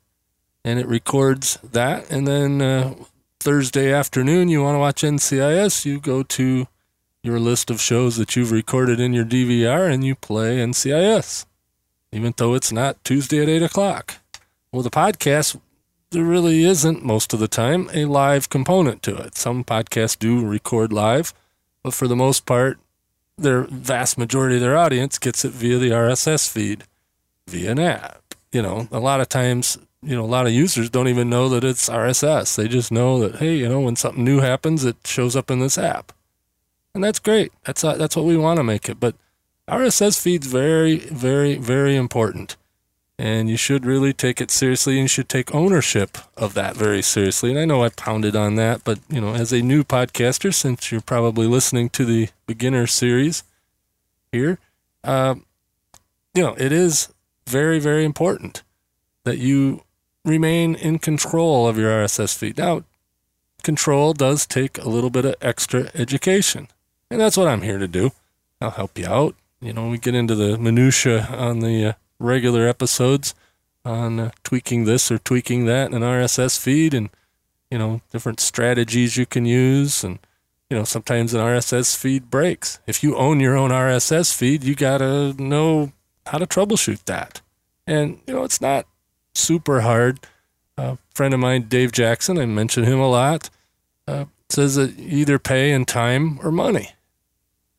and 0.64 0.78
it 0.78 0.86
records 0.86 1.58
that, 1.62 2.10
and 2.10 2.26
then 2.26 2.60
uh, 2.60 2.94
Thursday 3.40 3.92
afternoon 3.92 4.48
you 4.48 4.62
want 4.62 4.74
to 4.74 4.80
watch 4.80 5.02
NCIS, 5.02 5.86
you 5.86 5.98
go 6.00 6.22
to 6.24 6.66
your 7.28 7.38
list 7.38 7.70
of 7.70 7.80
shows 7.80 8.16
that 8.16 8.34
you've 8.34 8.50
recorded 8.50 8.98
in 8.98 9.12
your 9.12 9.24
DVR 9.24 9.92
and 9.92 10.02
you 10.02 10.14
play 10.14 10.56
NCIS, 10.56 11.44
even 12.10 12.32
though 12.38 12.54
it's 12.54 12.72
not 12.72 13.04
Tuesday 13.04 13.42
at 13.42 13.50
8 13.50 13.62
o'clock. 13.62 14.14
Well, 14.72 14.82
the 14.82 14.90
podcast, 14.90 15.60
there 16.10 16.24
really 16.24 16.64
isn't 16.64 17.04
most 17.04 17.34
of 17.34 17.40
the 17.40 17.48
time 17.48 17.90
a 17.92 18.06
live 18.06 18.48
component 18.48 19.02
to 19.02 19.14
it. 19.16 19.36
Some 19.36 19.62
podcasts 19.62 20.18
do 20.18 20.44
record 20.44 20.90
live, 20.90 21.34
but 21.82 21.92
for 21.92 22.08
the 22.08 22.16
most 22.16 22.46
part, 22.46 22.78
their 23.36 23.64
vast 23.64 24.16
majority 24.16 24.56
of 24.56 24.62
their 24.62 24.76
audience 24.76 25.18
gets 25.18 25.44
it 25.44 25.52
via 25.52 25.76
the 25.76 25.90
RSS 25.90 26.48
feed, 26.48 26.84
via 27.46 27.72
an 27.72 27.78
app. 27.78 28.34
You 28.52 28.62
know, 28.62 28.88
a 28.90 29.00
lot 29.00 29.20
of 29.20 29.28
times, 29.28 29.76
you 30.02 30.16
know, 30.16 30.24
a 30.24 30.26
lot 30.26 30.46
of 30.46 30.52
users 30.52 30.88
don't 30.88 31.08
even 31.08 31.28
know 31.28 31.50
that 31.50 31.62
it's 31.62 31.90
RSS. 31.90 32.56
They 32.56 32.68
just 32.68 32.90
know 32.90 33.20
that, 33.20 33.36
hey, 33.36 33.56
you 33.56 33.68
know, 33.68 33.80
when 33.80 33.96
something 33.96 34.24
new 34.24 34.40
happens, 34.40 34.86
it 34.86 34.96
shows 35.04 35.36
up 35.36 35.50
in 35.50 35.58
this 35.58 35.76
app. 35.76 36.12
And 36.94 37.04
that's 37.04 37.18
great. 37.18 37.52
That's, 37.64 37.84
uh, 37.84 37.94
that's 37.94 38.16
what 38.16 38.24
we 38.24 38.36
want 38.36 38.58
to 38.58 38.64
make 38.64 38.88
it. 38.88 38.98
But 38.98 39.14
RSS 39.68 40.20
feed's 40.20 40.46
very, 40.46 40.98
very, 40.98 41.56
very 41.56 41.96
important. 41.96 42.56
And 43.18 43.50
you 43.50 43.56
should 43.56 43.84
really 43.84 44.12
take 44.12 44.40
it 44.40 44.50
seriously 44.50 44.94
and 44.94 45.02
you 45.02 45.08
should 45.08 45.28
take 45.28 45.54
ownership 45.54 46.18
of 46.36 46.54
that 46.54 46.76
very 46.76 47.02
seriously. 47.02 47.50
And 47.50 47.58
I 47.58 47.64
know 47.64 47.82
I 47.82 47.88
pounded 47.88 48.36
on 48.36 48.54
that, 48.54 48.84
but 48.84 49.00
you 49.08 49.20
know, 49.20 49.34
as 49.34 49.52
a 49.52 49.60
new 49.60 49.82
podcaster, 49.82 50.54
since 50.54 50.92
you're 50.92 51.00
probably 51.00 51.46
listening 51.46 51.88
to 51.90 52.04
the 52.04 52.28
beginner 52.46 52.86
series 52.86 53.42
here, 54.30 54.58
uh, 55.02 55.34
you 56.34 56.42
know, 56.42 56.54
it 56.58 56.70
is 56.70 57.12
very, 57.46 57.80
very 57.80 58.04
important 58.04 58.62
that 59.24 59.38
you 59.38 59.82
remain 60.24 60.74
in 60.74 60.98
control 60.98 61.66
of 61.66 61.76
your 61.76 61.90
RSS 61.90 62.36
feed. 62.36 62.58
Now, 62.58 62.84
control 63.62 64.12
does 64.12 64.46
take 64.46 64.78
a 64.78 64.88
little 64.88 65.10
bit 65.10 65.24
of 65.24 65.34
extra 65.40 65.90
education, 65.94 66.68
and 67.10 67.20
that's 67.20 67.36
what 67.36 67.48
I'm 67.48 67.62
here 67.62 67.78
to 67.78 67.88
do. 67.88 68.10
I'll 68.60 68.70
help 68.70 68.98
you 68.98 69.06
out. 69.06 69.34
You 69.60 69.72
know, 69.72 69.88
we 69.88 69.98
get 69.98 70.14
into 70.14 70.34
the 70.34 70.58
minutia 70.58 71.26
on 71.30 71.60
the 71.60 71.86
uh, 71.86 71.92
regular 72.18 72.68
episodes 72.68 73.34
on 73.84 74.20
uh, 74.20 74.30
tweaking 74.44 74.84
this 74.84 75.10
or 75.10 75.18
tweaking 75.18 75.64
that 75.66 75.88
in 75.88 75.94
an 75.94 76.02
RSS 76.02 76.58
feed 76.58 76.94
and, 76.94 77.10
you 77.70 77.78
know, 77.78 78.00
different 78.10 78.40
strategies 78.40 79.16
you 79.16 79.26
can 79.26 79.46
use. 79.46 80.04
And, 80.04 80.18
you 80.70 80.76
know, 80.76 80.84
sometimes 80.84 81.34
an 81.34 81.40
RSS 81.40 81.96
feed 81.96 82.30
breaks. 82.30 82.78
If 82.86 83.02
you 83.02 83.16
own 83.16 83.40
your 83.40 83.56
own 83.56 83.70
RSS 83.70 84.34
feed, 84.34 84.64
you 84.64 84.74
got 84.74 84.98
to 84.98 85.32
know 85.42 85.92
how 86.26 86.38
to 86.38 86.46
troubleshoot 86.46 87.04
that. 87.06 87.40
And, 87.86 88.20
you 88.26 88.34
know, 88.34 88.44
it's 88.44 88.60
not 88.60 88.86
super 89.34 89.80
hard. 89.80 90.20
A 90.76 90.98
friend 91.14 91.32
of 91.32 91.40
mine, 91.40 91.62
Dave 91.62 91.90
Jackson, 91.90 92.38
I 92.38 92.46
mention 92.46 92.84
him 92.84 93.00
a 93.00 93.08
lot, 93.08 93.50
uh, 94.06 94.26
says 94.50 94.76
that 94.76 94.98
either 94.98 95.38
pay 95.38 95.72
in 95.72 95.84
time 95.84 96.38
or 96.42 96.52
money. 96.52 96.90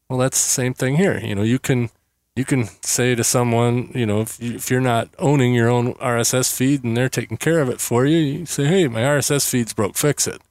Well, 0.10 0.20
that's 0.20 0.44
the 0.44 0.50
same 0.50 0.74
thing 0.74 0.96
here. 0.96 1.20
You 1.20 1.36
know, 1.36 1.44
you 1.44 1.60
can 1.60 1.92
you 2.36 2.46
can 2.46 2.66
say 2.82 3.16
to 3.16 3.24
someone, 3.24 3.92
you 3.94 4.06
know, 4.06 4.22
if, 4.22 4.42
you, 4.42 4.56
if 4.56 4.72
you're 4.72 4.80
not 4.80 5.10
owning 5.20 5.54
your 5.54 5.70
own 5.70 5.94
RSS 5.96 6.56
feed 6.56 6.84
and 6.84 6.96
they're 6.96 7.10
taking 7.10 7.38
care 7.38 7.60
of 7.60 7.70
it 7.70 7.82
for 7.82 8.06
you, 8.06 8.18
you 8.18 8.46
say, 8.46 8.66
hey, 8.66 8.88
my 8.88 9.02
RSS 9.02 9.50
feed's 9.50 9.74
broke, 9.74 9.98
fix 9.98 10.26
it. 10.26 10.42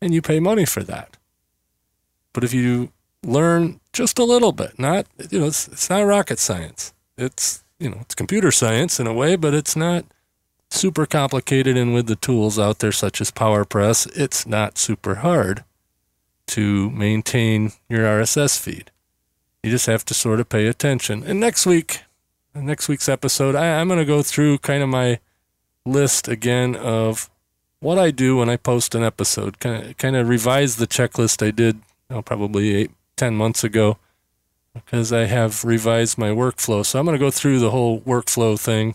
And 0.00 0.14
you 0.14 0.22
pay 0.22 0.38
money 0.38 0.64
for 0.64 0.84
that. 0.84 1.16
But 2.32 2.44
if 2.44 2.54
you 2.54 2.92
learn 3.24 3.80
just 3.92 4.20
a 4.20 4.24
little 4.24 4.52
bit, 4.52 4.78
not, 4.78 5.06
you 5.30 5.40
know, 5.40 5.46
it's, 5.46 5.66
it's 5.66 5.90
not 5.90 6.02
rocket 6.02 6.38
science. 6.38 6.94
It's, 7.18 7.64
you 7.80 7.90
know, 7.90 7.98
it's 8.02 8.14
computer 8.14 8.52
science 8.52 9.00
in 9.00 9.08
a 9.08 9.12
way, 9.12 9.34
but 9.34 9.52
it's 9.52 9.74
not 9.74 10.04
super 10.70 11.06
complicated. 11.06 11.76
And 11.76 11.92
with 11.92 12.06
the 12.06 12.16
tools 12.16 12.56
out 12.56 12.78
there, 12.78 12.92
such 12.92 13.20
as 13.20 13.32
PowerPress, 13.32 14.08
it's 14.16 14.46
not 14.46 14.78
super 14.78 15.16
hard 15.16 15.64
to 16.48 16.90
maintain 16.90 17.72
your 17.88 18.04
RSS 18.04 18.60
feed. 18.60 18.92
You 19.62 19.70
just 19.70 19.86
have 19.86 20.04
to 20.06 20.14
sort 20.14 20.40
of 20.40 20.48
pay 20.48 20.66
attention. 20.66 21.22
And 21.22 21.38
next 21.38 21.66
week, 21.66 22.02
next 22.54 22.88
week's 22.88 23.08
episode, 23.08 23.54
I, 23.54 23.66
am 23.66 23.88
going 23.88 23.98
to 23.98 24.04
go 24.04 24.22
through 24.22 24.58
kind 24.58 24.82
of 24.82 24.88
my 24.88 25.20
list 25.84 26.28
again 26.28 26.76
of 26.76 27.30
what 27.80 27.98
I 27.98 28.10
do 28.10 28.36
when 28.36 28.48
I 28.48 28.56
post 28.56 28.94
an 28.94 29.02
episode. 29.02 29.60
Kind 29.60 29.84
of, 29.84 29.96
kind 29.98 30.16
of 30.16 30.28
revise 30.28 30.76
the 30.76 30.86
checklist 30.86 31.46
I 31.46 31.50
did 31.50 31.80
know, 32.12 32.22
probably 32.22 32.74
eight, 32.74 32.90
ten 33.16 33.34
months 33.34 33.64
ago 33.64 33.98
because 34.74 35.12
I 35.12 35.24
have 35.24 35.64
revised 35.64 36.16
my 36.18 36.28
workflow. 36.28 36.84
So 36.84 36.98
I'm 36.98 37.04
going 37.04 37.18
to 37.18 37.24
go 37.24 37.30
through 37.30 37.58
the 37.58 37.70
whole 37.70 38.00
workflow 38.00 38.58
thing, 38.58 38.94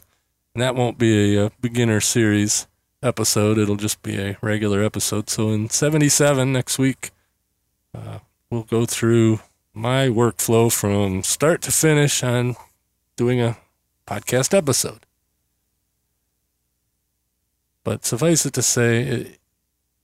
and 0.53 0.61
that 0.61 0.75
won't 0.75 0.97
be 0.97 1.35
a, 1.35 1.45
a 1.47 1.51
beginner 1.61 1.99
series 1.99 2.67
episode. 3.03 3.57
It'll 3.57 3.75
just 3.75 4.01
be 4.01 4.17
a 4.19 4.37
regular 4.41 4.83
episode. 4.83 5.29
So 5.29 5.49
in 5.49 5.69
77 5.69 6.51
next 6.51 6.79
week, 6.79 7.11
uh, 7.93 8.19
we'll 8.49 8.63
go 8.63 8.85
through 8.85 9.39
my 9.77 10.07
workflow 10.07 10.73
from 10.73 11.21
start 11.21 11.61
to 11.61 11.71
finish 11.71 12.23
on 12.23 12.55
doing 13.15 13.39
a 13.39 13.57
podcast 14.07 14.57
episode. 14.57 15.05
But 17.83 18.03
suffice 18.03 18.45
it 18.45 18.53
to 18.53 18.61
say, 18.61 19.37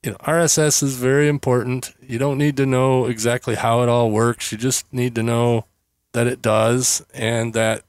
you 0.04 0.12
know, 0.12 0.18
RSS 0.18 0.84
is 0.84 0.96
very 0.96 1.28
important. 1.28 1.94
You 2.02 2.20
don't 2.20 2.38
need 2.38 2.56
to 2.58 2.66
know 2.66 3.08
exactly 3.08 3.56
how 3.56 3.82
it 3.82 3.90
all 3.90 4.12
works. 4.12 4.52
You 4.52 4.58
just 4.58 4.92
need 4.94 5.16
to 5.16 5.24
know 5.24 5.66
that 6.12 6.28
it 6.28 6.42
does 6.42 7.04
and 7.14 7.54
that, 7.54 7.84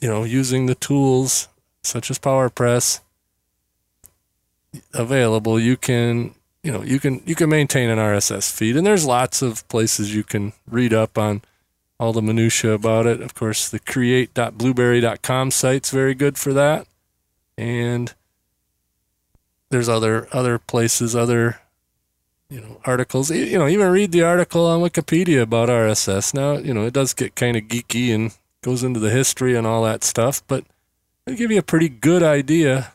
you 0.00 0.08
know, 0.08 0.24
using 0.24 0.66
the 0.66 0.74
tools 0.74 1.48
such 1.82 2.10
as 2.10 2.18
PowerPress 2.18 3.00
available, 4.92 5.58
you 5.60 5.76
can 5.76 6.34
you 6.66 6.72
know 6.72 6.82
you 6.82 6.98
can 6.98 7.22
you 7.24 7.36
can 7.36 7.48
maintain 7.48 7.88
an 7.90 7.98
RSS 7.98 8.50
feed, 8.52 8.76
and 8.76 8.84
there's 8.84 9.06
lots 9.06 9.40
of 9.40 9.66
places 9.68 10.12
you 10.12 10.24
can 10.24 10.52
read 10.68 10.92
up 10.92 11.16
on 11.16 11.42
all 12.00 12.12
the 12.12 12.20
minutia 12.20 12.72
about 12.72 13.06
it. 13.06 13.20
Of 13.22 13.34
course, 13.34 13.68
the 13.68 13.78
create.blubrry.com 13.78 15.52
site's 15.52 15.90
very 15.90 16.16
good 16.16 16.36
for 16.36 16.52
that, 16.54 16.88
and 17.56 18.12
there's 19.70 19.88
other 19.88 20.26
other 20.32 20.58
places, 20.58 21.14
other 21.14 21.60
you 22.50 22.60
know 22.60 22.80
articles. 22.84 23.30
You 23.30 23.60
know, 23.60 23.68
even 23.68 23.88
read 23.92 24.10
the 24.10 24.24
article 24.24 24.66
on 24.66 24.80
Wikipedia 24.80 25.42
about 25.42 25.68
RSS. 25.68 26.34
Now, 26.34 26.54
you 26.54 26.74
know, 26.74 26.84
it 26.84 26.94
does 26.94 27.14
get 27.14 27.36
kind 27.36 27.56
of 27.56 27.62
geeky 27.68 28.12
and 28.12 28.36
goes 28.62 28.82
into 28.82 28.98
the 28.98 29.10
history 29.10 29.54
and 29.54 29.68
all 29.68 29.84
that 29.84 30.02
stuff, 30.02 30.42
but 30.48 30.64
it'll 31.26 31.38
give 31.38 31.52
you 31.52 31.60
a 31.60 31.62
pretty 31.62 31.88
good 31.88 32.24
idea 32.24 32.92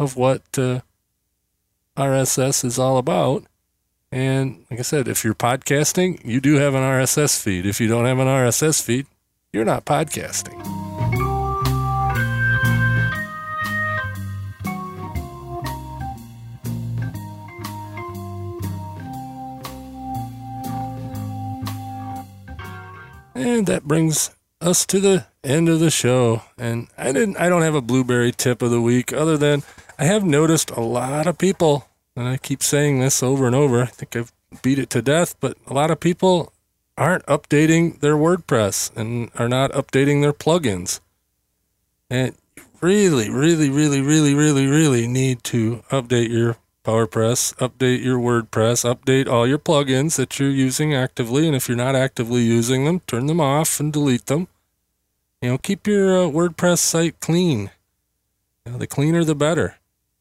of 0.00 0.16
what. 0.16 0.42
Uh, 0.58 0.80
RSS 1.98 2.64
is 2.64 2.78
all 2.78 2.96
about. 2.96 3.44
And 4.12 4.64
like 4.70 4.78
I 4.78 4.82
said, 4.82 5.08
if 5.08 5.24
you're 5.24 5.34
podcasting, 5.34 6.24
you 6.24 6.40
do 6.40 6.54
have 6.54 6.74
an 6.74 6.82
RSS 6.82 7.42
feed. 7.42 7.66
If 7.66 7.80
you 7.80 7.88
don't 7.88 8.04
have 8.04 8.20
an 8.20 8.28
RSS 8.28 8.80
feed, 8.80 9.06
you're 9.52 9.64
not 9.64 9.84
podcasting. 9.84 10.54
And 23.34 23.66
that 23.66 23.82
brings 23.84 24.30
us 24.60 24.86
to 24.86 25.00
the 25.00 25.26
end 25.42 25.68
of 25.68 25.80
the 25.80 25.90
show. 25.90 26.42
And 26.56 26.86
I 26.96 27.10
didn't 27.10 27.38
I 27.38 27.48
don't 27.48 27.62
have 27.62 27.74
a 27.74 27.82
Blubrry 27.82 28.30
tip 28.30 28.62
of 28.62 28.70
the 28.70 28.80
week 28.80 29.12
other 29.12 29.36
than 29.36 29.64
I 29.98 30.04
have 30.04 30.22
noticed 30.22 30.70
a 30.70 30.80
lot 30.80 31.26
of 31.26 31.38
people 31.38 31.87
and 32.18 32.26
I 32.26 32.36
keep 32.36 32.64
saying 32.64 32.98
this 32.98 33.22
over 33.22 33.46
and 33.46 33.54
over. 33.54 33.80
I 33.80 33.86
think 33.86 34.16
I've 34.16 34.32
beat 34.60 34.80
it 34.80 34.90
to 34.90 35.00
death, 35.00 35.36
but 35.38 35.56
a 35.68 35.72
lot 35.72 35.92
of 35.92 36.00
people 36.00 36.52
aren't 36.96 37.24
updating 37.26 38.00
their 38.00 38.16
WordPress 38.16 38.94
and 38.96 39.30
are 39.36 39.48
not 39.48 39.70
updating 39.70 40.20
their 40.20 40.32
plugins. 40.32 40.98
And 42.10 42.34
really, 42.80 43.30
really, 43.30 43.70
really, 43.70 44.00
really, 44.00 44.34
really, 44.34 44.66
really 44.66 45.06
need 45.06 45.44
to 45.44 45.84
update 45.90 46.30
your 46.30 46.56
PowerPress, 46.84 47.54
update 47.58 48.02
your 48.02 48.18
WordPress, 48.18 48.84
update 48.84 49.28
all 49.28 49.46
your 49.46 49.58
plugins 49.58 50.16
that 50.16 50.40
you're 50.40 50.50
using 50.50 50.94
actively. 50.94 51.46
And 51.46 51.54
if 51.54 51.68
you're 51.68 51.76
not 51.76 51.94
actively 51.94 52.42
using 52.42 52.84
them, 52.84 53.00
turn 53.06 53.26
them 53.26 53.40
off 53.40 53.78
and 53.78 53.92
delete 53.92 54.26
them. 54.26 54.48
You 55.40 55.50
know, 55.50 55.58
keep 55.58 55.86
your 55.86 56.18
uh, 56.18 56.26
WordPress 56.26 56.78
site 56.78 57.20
clean. 57.20 57.70
You 58.66 58.72
know, 58.72 58.78
the 58.78 58.88
cleaner, 58.88 59.22
the 59.22 59.36
better. 59.36 59.77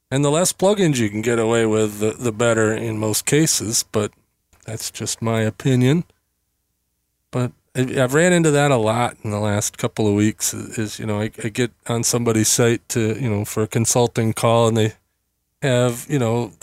And 0.09 0.23
the 0.23 0.31
less 0.31 0.53
plugins 0.53 0.97
you 0.97 1.09
can 1.09 1.21
get 1.21 1.37
away 1.37 1.65
with, 1.65 1.99
the, 1.99 2.11
the 2.11 2.31
better 2.31 2.73
in 2.73 2.97
most 2.97 3.25
cases, 3.25 3.83
but 3.91 4.11
that's 4.65 4.89
just 4.89 5.21
my 5.21 5.41
opinion. 5.41 6.05
But 7.31 7.51
I've 7.75 8.13
ran 8.13 8.31
into 8.33 8.51
that 8.51 8.71
a 8.71 8.77
lot 8.77 9.17
in 9.23 9.31
the 9.31 9.39
last 9.39 9.77
couple 9.77 10.07
of 10.07 10.15
weeks. 10.15 10.53
Is 10.53 10.99
you 10.99 11.05
know 11.05 11.21
I, 11.21 11.31
I 11.43 11.49
get 11.49 11.71
on 11.87 12.03
somebody's 12.03 12.47
site 12.47 12.87
to 12.89 13.21
you 13.21 13.29
know 13.29 13.45
for 13.45 13.63
a 13.63 13.67
consulting 13.67 14.33
call 14.33 14.67
and 14.67 14.77
they 14.77 14.93
have 15.61 16.07
you 16.09 16.19
know 16.19 16.53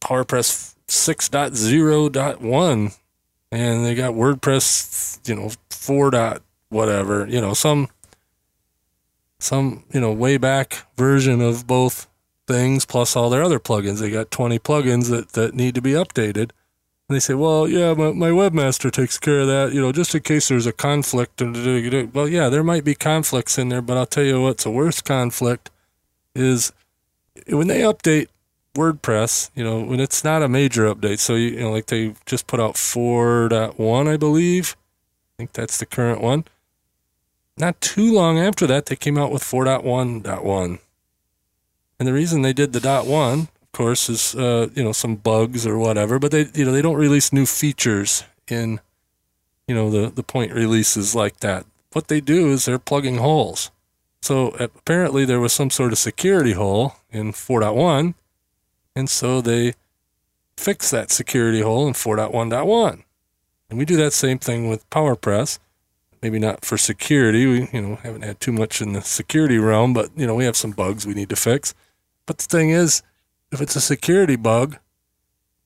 PowerPress 0.00 0.74
6.0.1 0.88 2.96
and 3.52 3.84
they 3.84 3.94
got 3.94 4.14
WordPress 4.14 5.28
you 5.28 5.36
know 5.36 5.50
4. 5.70 6.10
Dot 6.10 6.42
whatever 6.70 7.26
you 7.28 7.40
know 7.40 7.54
some 7.54 7.88
some 9.38 9.84
you 9.92 10.00
know 10.00 10.12
way 10.12 10.38
back 10.38 10.86
version 10.96 11.40
of 11.40 11.66
both 11.66 12.08
things 12.46 12.84
plus 12.84 13.16
all 13.16 13.30
their 13.30 13.42
other 13.42 13.58
plugins. 13.58 14.00
They 14.00 14.10
got 14.10 14.30
20 14.30 14.58
plugins 14.58 15.10
that 15.10 15.30
that 15.32 15.54
need 15.54 15.74
to 15.74 15.82
be 15.82 15.92
updated 15.92 16.50
and 17.08 17.16
they 17.16 17.20
say, 17.20 17.34
well, 17.34 17.68
yeah, 17.68 17.92
my, 17.92 18.12
my 18.12 18.30
webmaster 18.30 18.90
takes 18.90 19.18
care 19.18 19.40
of 19.40 19.46
that, 19.48 19.74
you 19.74 19.80
know, 19.80 19.92
just 19.92 20.14
in 20.14 20.22
case 20.22 20.48
there's 20.48 20.64
a 20.64 20.72
conflict. 20.72 21.42
Well, 21.42 22.28
yeah, 22.28 22.48
there 22.48 22.64
might 22.64 22.82
be 22.82 22.94
conflicts 22.94 23.58
in 23.58 23.68
there, 23.68 23.82
but 23.82 23.98
I'll 23.98 24.06
tell 24.06 24.24
you 24.24 24.40
what's 24.40 24.64
a 24.64 24.70
worse 24.70 25.02
conflict 25.02 25.70
is 26.34 26.72
when 27.46 27.68
they 27.68 27.80
update 27.80 28.28
WordPress, 28.74 29.50
you 29.54 29.62
know, 29.62 29.82
when 29.82 30.00
it's 30.00 30.24
not 30.24 30.42
a 30.42 30.48
major 30.48 30.92
update. 30.92 31.18
So, 31.18 31.34
you, 31.34 31.50
you 31.50 31.60
know, 31.60 31.72
like 31.72 31.86
they 31.86 32.14
just 32.24 32.46
put 32.46 32.58
out 32.58 32.76
4.1, 32.76 34.08
I 34.08 34.16
believe. 34.16 34.74
I 35.34 35.36
think 35.36 35.52
that's 35.52 35.76
the 35.76 35.86
current 35.86 36.22
one. 36.22 36.44
Not 37.58 37.82
too 37.82 38.14
long 38.14 38.38
after 38.38 38.66
that, 38.66 38.86
they 38.86 38.96
came 38.96 39.18
out 39.18 39.30
with 39.30 39.42
4.1.1. 39.42 40.78
And 42.04 42.06
the 42.06 42.12
reason 42.12 42.42
they 42.42 42.52
did 42.52 42.74
the 42.74 42.80
dot 42.80 43.06
one 43.06 43.48
of 43.62 43.72
course, 43.72 44.10
is 44.10 44.34
uh, 44.34 44.68
you 44.74 44.84
know 44.84 44.92
some 44.92 45.16
bugs 45.16 45.66
or 45.66 45.78
whatever. 45.78 46.18
But 46.18 46.32
they 46.32 46.50
you 46.52 46.66
know 46.66 46.72
they 46.72 46.82
don't 46.82 46.98
release 46.98 47.32
new 47.32 47.46
features 47.46 48.24
in 48.46 48.78
you 49.66 49.74
know 49.74 49.88
the 49.88 50.10
the 50.10 50.22
point 50.22 50.52
releases 50.52 51.14
like 51.14 51.40
that. 51.40 51.64
What 51.94 52.08
they 52.08 52.20
do 52.20 52.50
is 52.50 52.66
they're 52.66 52.78
plugging 52.78 53.16
holes. 53.16 53.70
So 54.20 54.48
apparently 54.58 55.24
there 55.24 55.40
was 55.40 55.54
some 55.54 55.70
sort 55.70 55.92
of 55.92 55.98
security 55.98 56.52
hole 56.52 56.96
in 57.10 57.32
4.1, 57.32 58.12
and 58.94 59.08
so 59.08 59.40
they 59.40 59.72
fix 60.58 60.90
that 60.90 61.10
security 61.10 61.62
hole 61.62 61.86
in 61.86 61.94
4.1.1. 61.94 63.02
And 63.70 63.78
we 63.78 63.86
do 63.86 63.96
that 63.96 64.12
same 64.12 64.38
thing 64.38 64.68
with 64.68 64.88
PowerPress. 64.90 65.58
Maybe 66.20 66.38
not 66.38 66.66
for 66.66 66.76
security. 66.76 67.46
We 67.46 67.70
you 67.72 67.80
know 67.80 67.94
haven't 68.02 68.24
had 68.24 68.40
too 68.40 68.52
much 68.52 68.82
in 68.82 68.92
the 68.92 69.00
security 69.00 69.56
realm, 69.56 69.94
but 69.94 70.10
you 70.14 70.26
know 70.26 70.34
we 70.34 70.44
have 70.44 70.54
some 70.54 70.72
bugs 70.72 71.06
we 71.06 71.14
need 71.14 71.30
to 71.30 71.36
fix. 71.36 71.74
But 72.26 72.38
the 72.38 72.44
thing 72.44 72.70
is, 72.70 73.02
if 73.52 73.60
it's 73.60 73.76
a 73.76 73.80
security 73.80 74.36
bug 74.36 74.78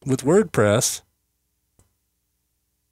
with 0.04 0.24
WordPress, 0.24 1.02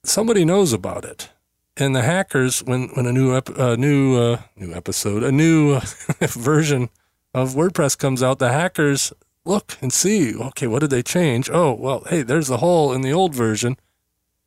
somebody 0.05 0.45
knows 0.45 0.73
about 0.73 1.05
it. 1.05 1.31
And 1.77 1.95
the 1.95 2.03
hackers, 2.03 2.61
when, 2.61 2.89
when 2.95 3.07
a 3.07 3.13
new 3.13 3.37
ep- 3.37 3.59
uh, 3.59 3.77
new 3.77 4.17
uh, 4.17 4.41
new 4.57 4.73
episode, 4.73 5.23
a 5.23 5.31
new 5.31 5.75
uh, 5.75 5.81
version 6.29 6.89
of 7.35 7.55
WordPress 7.55 7.99
comes 7.99 8.23
out, 8.23 8.39
the 8.39 8.53
hackers 8.53 9.13
look 9.45 9.77
and 9.83 9.93
see. 9.93 10.35
Okay, 10.35 10.67
what 10.67 10.81
did 10.81 10.91
they 10.91 11.03
change? 11.03 11.51
Oh, 11.51 11.75
well, 11.75 12.05
hey, 12.09 12.23
there's 12.23 12.49
a 12.49 12.57
hole 12.59 12.93
in 12.95 13.03
the 13.03 13.13
old 13.13 13.35
version. 13.35 13.77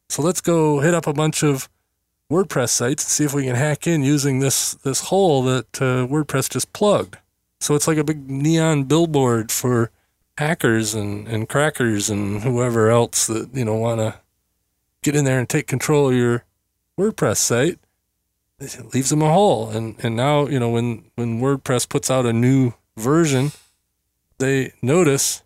So 0.10 0.24
let's 0.24 0.42
go 0.42 0.80
hit 0.80 0.96
up 0.96 1.06
a 1.06 1.14
bunch 1.14 1.44
of 1.44 1.70
WordPress 2.32 2.70
sites 2.70 3.04
and 3.04 3.12
see 3.12 3.26
if 3.26 3.34
we 3.34 3.46
can 3.46 3.56
hack 3.56 3.86
in 3.86 4.04
using 4.04 4.40
this 4.40 4.74
this 4.74 5.02
hole 5.02 5.44
that 5.44 5.82
uh, 5.82 6.08
WordPress 6.08 6.50
just 6.50 6.74
plugged. 6.74 7.18
So 7.60 7.76
it's 7.76 7.88
like 7.88 7.98
a 7.98 8.04
big 8.04 8.30
neon 8.30 8.86
billboard 8.86 9.52
for 9.52 9.92
hackers 10.38 10.94
and, 10.94 11.28
and 11.28 11.50
crackers 11.50 12.10
and 12.10 12.42
whoever 12.42 12.90
else 12.90 13.28
that, 13.28 13.50
you 13.54 13.66
know, 13.66 13.76
want 13.76 14.00
to 14.00 14.16
get 15.04 15.16
in 15.16 15.26
there 15.26 15.40
and 15.40 15.50
take 15.50 15.68
control 15.68 16.10
of 16.10 16.16
your 16.16 16.46
WordPress 16.98 17.38
site, 17.38 17.80
it 18.60 18.94
leaves 18.94 19.10
them 19.10 19.22
a 19.22 19.32
hole. 19.32 19.70
And, 19.70 19.96
and 20.00 20.16
now, 20.16 20.48
you 20.48 20.60
know, 20.60 20.70
when, 20.70 21.06
when 21.16 21.42
WordPress 21.42 21.88
puts 21.88 22.10
out 22.10 22.26
a 22.26 22.34
new 22.34 22.74
version, 22.98 23.52
they 24.38 24.74
notice 24.82 25.44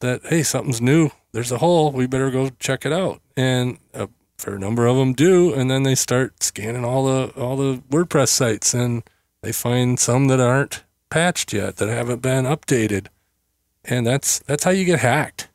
that, 0.00 0.22
hey, 0.26 0.42
something's 0.42 0.80
new. 0.80 1.10
There's 1.32 1.52
a 1.52 1.58
hole. 1.58 1.92
We 1.92 2.06
better 2.06 2.30
go 2.30 2.50
check 2.58 2.84
it 2.84 2.92
out. 2.92 3.20
And 3.36 3.78
a 3.94 4.08
fair 4.38 4.58
number 4.58 4.86
of 4.86 4.96
them 4.96 5.12
do. 5.12 5.54
And 5.54 5.70
then 5.70 5.84
they 5.84 5.94
start 5.94 6.42
scanning 6.42 6.84
all 6.84 7.04
the, 7.06 7.32
all 7.40 7.56
the 7.56 7.82
WordPress 7.90 8.28
sites 8.28 8.74
and 8.74 9.02
they 9.42 9.52
find 9.52 9.98
some 9.98 10.28
that 10.28 10.40
aren't 10.40 10.82
patched 11.10 11.52
yet, 11.52 11.76
that 11.76 11.88
haven't 11.88 12.22
been 12.22 12.44
updated 12.44 13.08
and 13.86 14.06
that's 14.06 14.40
that's 14.40 14.64
how 14.64 14.70
you 14.70 14.84
get 14.84 15.00
hacked. 15.00 15.48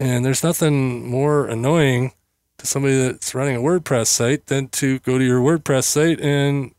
And 0.00 0.24
there's 0.24 0.42
nothing 0.42 1.08
more 1.08 1.46
annoying 1.46 2.12
to 2.58 2.66
somebody 2.66 2.96
that's 2.96 3.34
running 3.34 3.56
a 3.56 3.60
WordPress 3.60 4.08
site 4.08 4.46
than 4.46 4.68
to 4.68 4.98
go 5.00 5.18
to 5.18 5.24
your 5.24 5.40
WordPress 5.40 5.84
site 5.84 6.20
and 6.20 6.74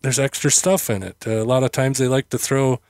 there's 0.00 0.18
extra 0.18 0.50
stuff 0.50 0.90
in 0.90 1.02
it. 1.02 1.16
Uh, 1.26 1.42
a 1.42 1.44
lot 1.44 1.62
of 1.62 1.70
times 1.70 1.98
they 1.98 2.08
like 2.08 2.30
to 2.30 2.38
throw, 2.38 2.80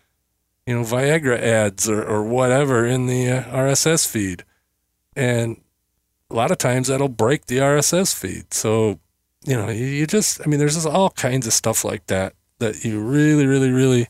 you 0.67 0.79
know, 0.79 0.83
Viagra 0.83 1.39
ads 1.39 1.89
or, 1.89 2.03
or 2.03 2.23
whatever 2.23 2.87
in 2.87 3.07
the 3.07 3.29
uh, 3.29 3.43
RSS 3.45 4.09
feed. 4.09 4.45
And 5.15 5.61
a 6.31 6.35
lot 6.35 6.51
of 6.51 6.59
times 6.59 6.89
that'll 6.89 7.09
break 7.09 7.47
the 7.47 7.59
RSS 7.59 8.15
feed. 8.15 8.55
So, 8.55 8.99
you 9.45 9.57
know, 9.57 9.69
you, 9.69 9.85
you 9.85 10.07
just, 10.07 10.41
I 10.41 10.47
mean, 10.49 10.59
there's 10.59 10.75
just 10.75 10.87
all 10.87 11.11
kinds 11.11 11.47
of 11.47 11.53
stuff 11.53 11.85
like 11.85 12.07
that 12.07 12.35
that 12.61 12.85
you 12.85 13.01
really, 13.01 13.45
really, 13.45 13.71
really 13.71 14.09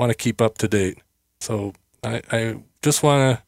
want 0.00 0.10
to 0.10 0.16
keep 0.16 0.40
up 0.40 0.56
to 0.58 0.66
date. 0.66 0.98
So 1.40 1.74
I, 2.02 2.22
I 2.32 2.56
just 2.82 3.02
want 3.02 3.20
to 3.38 3.42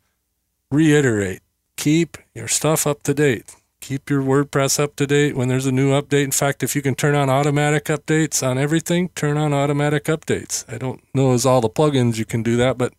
reiterate 0.71 1.41
keep 1.77 2.19
your 2.35 2.47
stuff 2.47 2.87
up 2.87 3.03
to 3.05 3.15
date. 3.15 3.57
Keep 3.81 4.11
your 4.11 4.23
WordPress 4.23 4.79
up 4.79 4.95
to 4.97 5.07
date 5.07 5.35
when 5.35 5.49
there's 5.49 5.67
a 5.67 5.73
new 5.73 5.91
update. 5.91 6.25
In 6.25 6.31
fact, 6.31 6.63
if 6.63 6.77
you 6.77 6.83
can 6.83 6.95
turn 6.95 7.17
on 7.17 7.29
automatic 7.29 7.87
updates 7.87 8.47
on 8.47 8.59
everything, 8.59 9.09
turn 9.17 9.37
on 9.37 9.53
automatic 9.53 10.05
updates. 10.05 10.71
I 10.73 10.79
don't 10.79 11.03
know 11.15 11.33
as 11.33 11.45
all 11.45 11.61
the 11.63 11.71
plugins 11.71 12.19
you 12.19 12.27
can 12.27 12.43
do 12.43 12.57
that, 12.59 12.79
but 12.79 12.93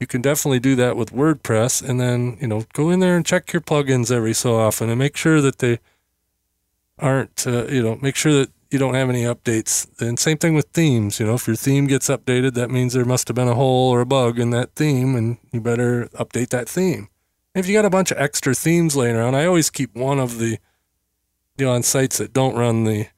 you 0.00 0.06
can 0.06 0.20
definitely 0.20 0.58
do 0.58 0.74
that 0.76 0.96
with 0.96 1.12
WordPress. 1.12 1.88
And 1.88 1.98
then, 2.00 2.36
you 2.40 2.48
know, 2.48 2.64
go 2.74 2.90
in 2.90 3.00
there 3.00 3.16
and 3.16 3.24
check 3.24 3.52
your 3.52 3.62
plugins 3.62 4.10
every 4.10 4.34
so 4.34 4.56
often 4.56 4.90
and 4.90 4.98
make 4.98 5.16
sure 5.16 5.40
that 5.40 5.58
they 5.58 5.78
aren't, 6.98 7.46
uh, 7.46 7.66
you 7.68 7.82
know, 7.82 7.96
make 8.02 8.16
sure 8.16 8.32
that 8.32 8.50
you 8.70 8.78
don't 8.78 8.94
have 8.94 9.10
any 9.10 9.24
updates. 9.24 9.88
And 10.00 10.18
same 10.18 10.38
thing 10.38 10.54
with 10.54 10.68
themes. 10.72 11.18
You 11.18 11.26
know, 11.26 11.34
if 11.34 11.46
your 11.46 11.56
theme 11.56 11.86
gets 11.86 12.08
updated, 12.08 12.54
that 12.54 12.70
means 12.70 12.92
there 12.92 13.04
must 13.04 13.28
have 13.28 13.34
been 13.34 13.48
a 13.48 13.54
hole 13.54 13.90
or 13.90 14.00
a 14.00 14.06
bug 14.06 14.38
in 14.38 14.50
that 14.50 14.74
theme, 14.74 15.16
and 15.16 15.38
you 15.52 15.60
better 15.60 16.08
update 16.14 16.50
that 16.50 16.68
theme. 16.68 17.08
If 17.54 17.66
you 17.66 17.74
got 17.74 17.84
a 17.84 17.90
bunch 17.90 18.12
of 18.12 18.18
extra 18.18 18.54
themes 18.54 18.96
laying 18.96 19.16
around, 19.16 19.34
I 19.34 19.44
always 19.44 19.70
keep 19.70 19.94
one 19.96 20.20
of 20.20 20.38
the, 20.38 20.58
you 21.58 21.66
know, 21.66 21.72
on 21.72 21.82
sites 21.82 22.18
that 22.18 22.32
don't 22.32 22.56
run 22.56 22.84
the, 22.84 23.08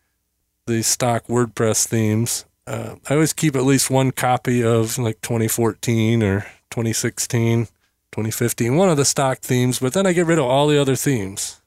the 0.67 0.83
stock 0.83 1.27
WordPress 1.27 1.87
themes. 1.87 2.47
Uh, 2.67 2.97
I 3.11 3.15
always 3.15 3.35
keep 3.35 3.55
at 3.55 3.65
least 3.65 3.91
one 3.91 4.11
copy 4.11 4.65
of 4.65 4.97
like 4.97 5.21
2014 5.21 6.23
or 6.23 6.41
2016, 6.71 7.67
2015, 7.67 8.77
one 8.77 8.89
of 8.89 8.97
the 8.97 9.05
stock 9.05 9.41
themes, 9.41 9.81
but 9.81 9.93
then 9.93 10.07
I 10.07 10.13
get 10.15 10.27
rid 10.27 10.39
of 10.39 10.47
all 10.47 10.69
the 10.69 10.81
other 10.81 10.97
themes 10.97 11.62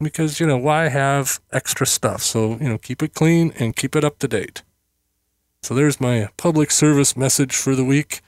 because 0.00 0.40
you 0.40 0.46
know 0.46 0.56
why 0.56 0.88
have 0.88 1.40
extra 1.52 1.86
stuff? 1.86 2.22
So 2.22 2.56
you 2.60 2.68
know 2.68 2.78
keep 2.78 3.02
it 3.02 3.14
clean 3.14 3.52
and 3.58 3.76
keep 3.76 3.96
it 3.96 4.04
up 4.04 4.18
to 4.20 4.28
date. 4.28 4.62
So 5.62 5.74
there's 5.74 6.00
my 6.00 6.28
public 6.36 6.70
service 6.70 7.16
message 7.16 7.56
for 7.56 7.74
the 7.74 7.84
week. 7.84 8.20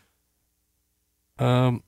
Um 1.39 1.83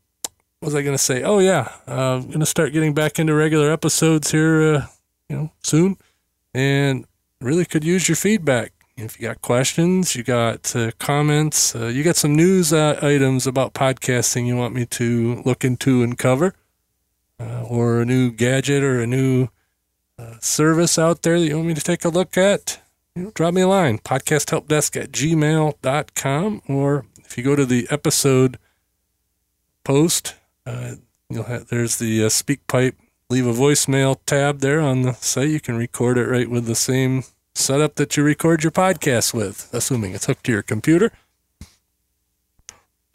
what 0.61 0.67
was 0.67 0.75
i 0.75 0.83
going 0.83 0.97
to 0.97 1.03
say? 1.03 1.23
Oh 1.23 1.39
yeah 1.39 1.73
uh, 1.87 2.17
i'm 2.17 2.27
going 2.27 2.41
to 2.41 2.47
start 2.47 2.73
getting 2.73 2.93
back 2.93 3.19
into 3.19 3.33
regular 3.33 3.71
episodes 3.71 4.31
here 4.33 4.75
uh, 4.75 4.87
you 5.29 5.37
know 5.37 5.51
soon. 5.63 5.97
And 6.55 7.07
really 7.41 7.65
could 7.65 7.85
use 7.85 8.09
your 8.09 8.17
feedback. 8.17 8.73
If 8.97 9.21
you 9.21 9.29
got 9.29 9.41
questions 9.41 10.17
you 10.17 10.25
got 10.25 10.75
uh, 10.75 10.91
comments 10.99 11.75
uh, 11.77 11.87
you 11.87 12.03
got 12.03 12.17
some 12.17 12.35
news 12.35 12.73
uh, 12.73 12.99
items 13.01 13.47
about 13.47 13.73
podcasting 13.73 14.47
you 14.47 14.57
want 14.57 14.75
me 14.75 14.87
to 14.87 15.41
look 15.45 15.65
into 15.65 16.03
and 16.03 16.19
cover 16.19 16.53
uh, 17.39 17.63
or 17.63 18.01
a 18.01 18.05
new 18.05 18.33
gadget 18.33 18.83
or 18.83 19.01
a 19.01 19.07
new 19.07 19.49
service 20.41 20.99
out 20.99 21.23
there 21.23 21.39
that 21.39 21.47
you 21.47 21.57
want 21.57 21.69
me 21.69 21.75
to 21.75 21.81
take 21.81 22.05
a 22.05 22.09
look 22.09 22.37
at, 22.37 22.81
you 23.15 23.25
know, 23.25 23.31
drop 23.35 23.55
me 23.55 23.63
a 23.63 23.69
line, 23.69 23.99
podcasthelpdesk 23.99 25.01
at 25.01 25.13
gmail.com. 25.13 26.63
Or 26.69 27.07
if 27.19 27.39
you 27.39 27.45
go 27.45 27.57
to 27.57 27.67
the 27.67 27.87
episode 27.91 28.59
post, 29.85 30.35
uh, 30.67 30.97
you'll 31.29 31.45
have, 31.45 31.69
there's 31.69 31.99
the 31.99 32.25
uh, 32.25 32.29
SpeakPipe 32.29 32.95
leave 33.31 33.47
a 33.47 33.53
voicemail 33.53 34.19
tab 34.27 34.61
there 34.61 34.81
on 34.81 35.03
the 35.03 35.13
site. 35.15 35.51
You 35.51 35.61
can 35.61 35.77
record 35.77 36.19
it 36.19 36.27
right 36.27 36.49
with 36.49 36.67
the 36.67 36.75
same 36.75 37.25
setup 37.55 37.97
that 37.97 38.17
you 38.17 38.23
record 38.23 38.63
your 38.63 38.71
podcast 38.71 39.35
with, 39.35 39.69
assuming 39.73 40.15
it's 40.15 40.27
hooked 40.27 40.45
to 40.45 40.53
your 40.53 40.63
computer. 40.63 41.13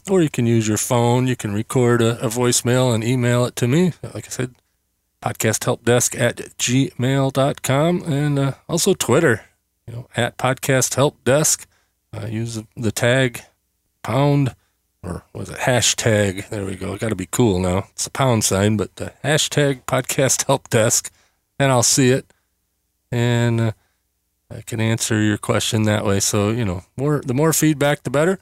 Or 0.09 0.21
you 0.21 0.29
can 0.29 0.45
use 0.45 0.67
your 0.67 0.77
phone. 0.77 1.27
You 1.27 1.35
can 1.35 1.53
record 1.53 2.01
a, 2.01 2.19
a 2.19 2.27
voicemail 2.27 2.93
and 2.93 3.03
email 3.03 3.45
it 3.45 3.55
to 3.55 3.67
me. 3.67 3.93
Like 4.03 4.25
I 4.25 4.29
said, 4.29 4.55
podcasthelpdesk 5.23 6.19
at 6.19 6.37
gmail.com 6.57 8.03
and 8.03 8.37
uh, 8.39 8.53
also 8.67 8.93
Twitter, 8.93 9.45
you 9.87 9.93
know, 9.93 10.07
at 10.17 10.37
podcasthelpdesk. 10.37 11.65
Uh, 12.11 12.27
use 12.27 12.61
the 12.75 12.91
tag 12.91 13.41
pound 14.03 14.53
or 15.01 15.23
was 15.33 15.49
it 15.49 15.59
hashtag? 15.59 16.49
There 16.49 16.65
we 16.65 16.75
go. 16.75 16.97
Got 16.97 17.09
to 17.09 17.15
be 17.15 17.27
cool 17.31 17.59
now. 17.59 17.87
It's 17.91 18.05
a 18.05 18.11
pound 18.11 18.43
sign, 18.43 18.75
but 18.75 18.97
the 18.97 19.13
hashtag 19.23 19.83
podcast 19.85 20.45
help 20.45 20.69
desk, 20.69 21.09
and 21.57 21.71
I'll 21.71 21.83
see 21.83 22.09
it. 22.09 22.25
And 23.09 23.61
uh, 23.61 23.71
I 24.51 24.61
can 24.61 24.81
answer 24.81 25.21
your 25.21 25.37
question 25.37 25.83
that 25.83 26.05
way. 26.05 26.19
So, 26.19 26.49
you 26.49 26.65
know, 26.65 26.83
more 26.97 27.21
the 27.25 27.33
more 27.33 27.53
feedback, 27.53 28.03
the 28.03 28.09
better. 28.09 28.39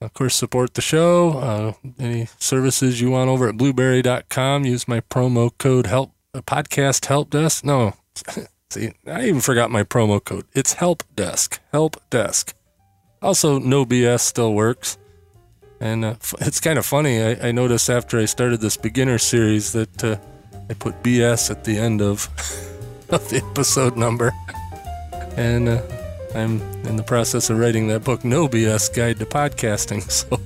Of 0.00 0.12
course, 0.12 0.36
support 0.36 0.74
the 0.74 0.80
show. 0.80 1.30
Uh, 1.38 1.72
any 1.98 2.28
services 2.38 3.00
you 3.00 3.10
want 3.10 3.30
over 3.30 3.48
at 3.48 3.56
blubrry.com, 3.56 4.64
use 4.64 4.86
my 4.86 5.00
promo 5.00 5.50
code 5.58 5.86
help 5.86 6.12
uh, 6.34 6.40
podcast 6.42 7.06
help 7.06 7.30
desk. 7.30 7.64
No, 7.64 7.94
see, 8.70 8.92
I 9.06 9.26
even 9.26 9.40
forgot 9.40 9.70
my 9.70 9.82
promo 9.82 10.22
code. 10.22 10.46
It's 10.54 10.74
help 10.74 11.02
desk, 11.14 11.60
help 11.72 11.96
desk. 12.10 12.54
Also, 13.20 13.58
no 13.58 13.84
BS 13.84 14.20
still 14.20 14.54
works. 14.54 14.98
And 15.80 16.04
uh, 16.04 16.14
it's 16.40 16.60
kind 16.60 16.78
of 16.78 16.86
funny. 16.86 17.22
I, 17.22 17.48
I, 17.48 17.52
noticed 17.52 17.88
after 17.88 18.18
I 18.18 18.24
started 18.24 18.60
this 18.60 18.76
beginner 18.76 19.18
series 19.18 19.72
that 19.72 20.04
uh, 20.04 20.16
I 20.68 20.74
put 20.74 21.02
BS 21.04 21.50
at 21.50 21.64
the 21.64 21.78
end 21.78 22.02
of, 22.02 22.28
of 23.10 23.28
the 23.30 23.44
episode 23.50 23.96
number. 23.96 24.32
And 25.36 25.68
uh, 25.68 25.82
I'm 26.34 26.60
in 26.84 26.96
the 26.96 27.04
process 27.04 27.48
of 27.48 27.58
writing 27.58 27.86
that 27.88 28.02
book, 28.02 28.24
No 28.24 28.48
BS 28.48 28.92
Guide 28.94 29.18
to 29.20 29.26
Podcasting. 29.26 30.02
So 30.10 30.40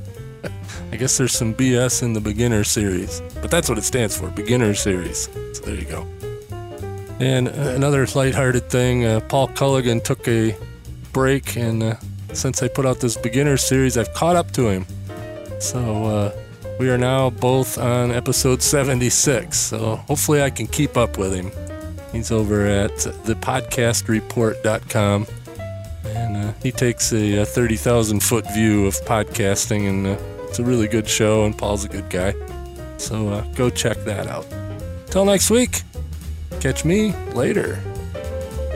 I 0.91 0.97
guess 0.97 1.19
there's 1.19 1.33
some 1.33 1.55
BS 1.55 2.03
in 2.03 2.13
the 2.13 2.21
beginner 2.21 2.65
series, 2.65 3.23
but 3.41 3.51
that's 3.51 3.69
what 3.69 3.79
it 3.79 3.85
stands 3.85 4.17
for 4.17 4.29
beginner 4.31 4.75
series. 4.75 5.29
So 5.55 5.63
there 5.63 5.75
you 5.75 5.87
go. 5.87 6.07
And 7.21 7.49
another 7.49 8.07
lighthearted 8.07 8.71
thing 8.71 9.05
uh, 9.05 9.21
Paul 9.21 9.49
Colligan 9.49 10.03
took 10.03 10.27
a 10.29 10.57
break, 11.13 11.57
and 11.57 11.83
uh, 11.83 11.97
since 12.33 12.63
I 12.63 12.69
put 12.69 12.87
out 12.87 13.01
this 13.01 13.17
beginner 13.17 13.57
series, 13.57 13.97
I've 13.97 14.13
caught 14.15 14.37
up 14.37 14.53
to 14.53 14.69
him. 14.69 14.87
So 15.61 16.05
uh, 16.05 16.33
we 16.79 16.91
are 16.91 16.99
now 16.99 17.31
both 17.31 17.79
on 17.79 18.11
episode 18.11 18.61
76. 18.63 19.57
So 19.57 19.97
hopefully 19.97 20.43
I 20.43 20.51
can 20.51 20.67
keep 20.67 20.97
up 20.97 21.19
with 21.19 21.33
him. 21.33 21.53
He's 22.13 22.33
over 22.33 22.67
at 22.67 22.93
thepodcastreport.com 22.93 25.27
and 26.05 26.37
uh, 26.37 26.53
he 26.63 26.73
takes 26.73 27.13
a, 27.13 27.39
a 27.39 27.47
30,000 27.47 28.23
foot 28.23 28.45
view 28.53 28.87
of 28.87 28.95
podcasting, 29.05 29.89
and 29.89 30.07
uh, 30.07 30.17
it's 30.53 30.59
a 30.59 30.65
really 30.65 30.87
good 30.87 31.09
show, 31.09 31.47
and 31.47 31.57
Paul's 31.57 31.87
a 31.87 31.89
good 31.89 32.11
guy. 32.11 32.35
So 32.99 33.31
uh, 33.31 33.41
go 33.55 33.71
check 33.71 33.97
that 34.05 34.27
out. 34.27 34.45
Till 35.07 35.25
next 35.25 35.49
week, 35.49 35.81
catch 36.61 36.85
me 36.85 37.15
later. 37.33 37.77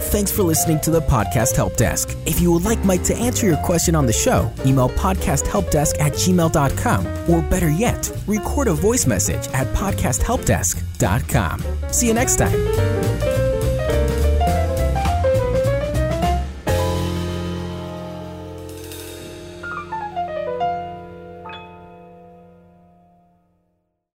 Thanks 0.08 0.32
for 0.32 0.42
listening 0.42 0.80
to 0.80 0.90
the 0.90 1.02
Podcast 1.02 1.54
Help 1.54 1.76
Desk. 1.76 2.16
If 2.24 2.40
you 2.40 2.50
would 2.50 2.64
like 2.64 2.82
Mike 2.82 3.02
to 3.04 3.14
answer 3.14 3.46
your 3.46 3.58
question 3.58 3.94
on 3.94 4.06
the 4.06 4.12
show, 4.14 4.50
email 4.64 4.88
podcasthelpdesk 4.88 6.00
at 6.00 6.14
gmail.com, 6.14 7.06
or 7.28 7.42
better 7.42 7.68
yet, 7.68 8.10
record 8.26 8.68
a 8.68 8.72
voice 8.72 9.06
message 9.06 9.46
at 9.52 9.66
podcasthelpdesk.com. 9.74 11.62
See 11.92 12.06
you 12.06 12.14
next 12.14 12.36
time. 12.36 13.05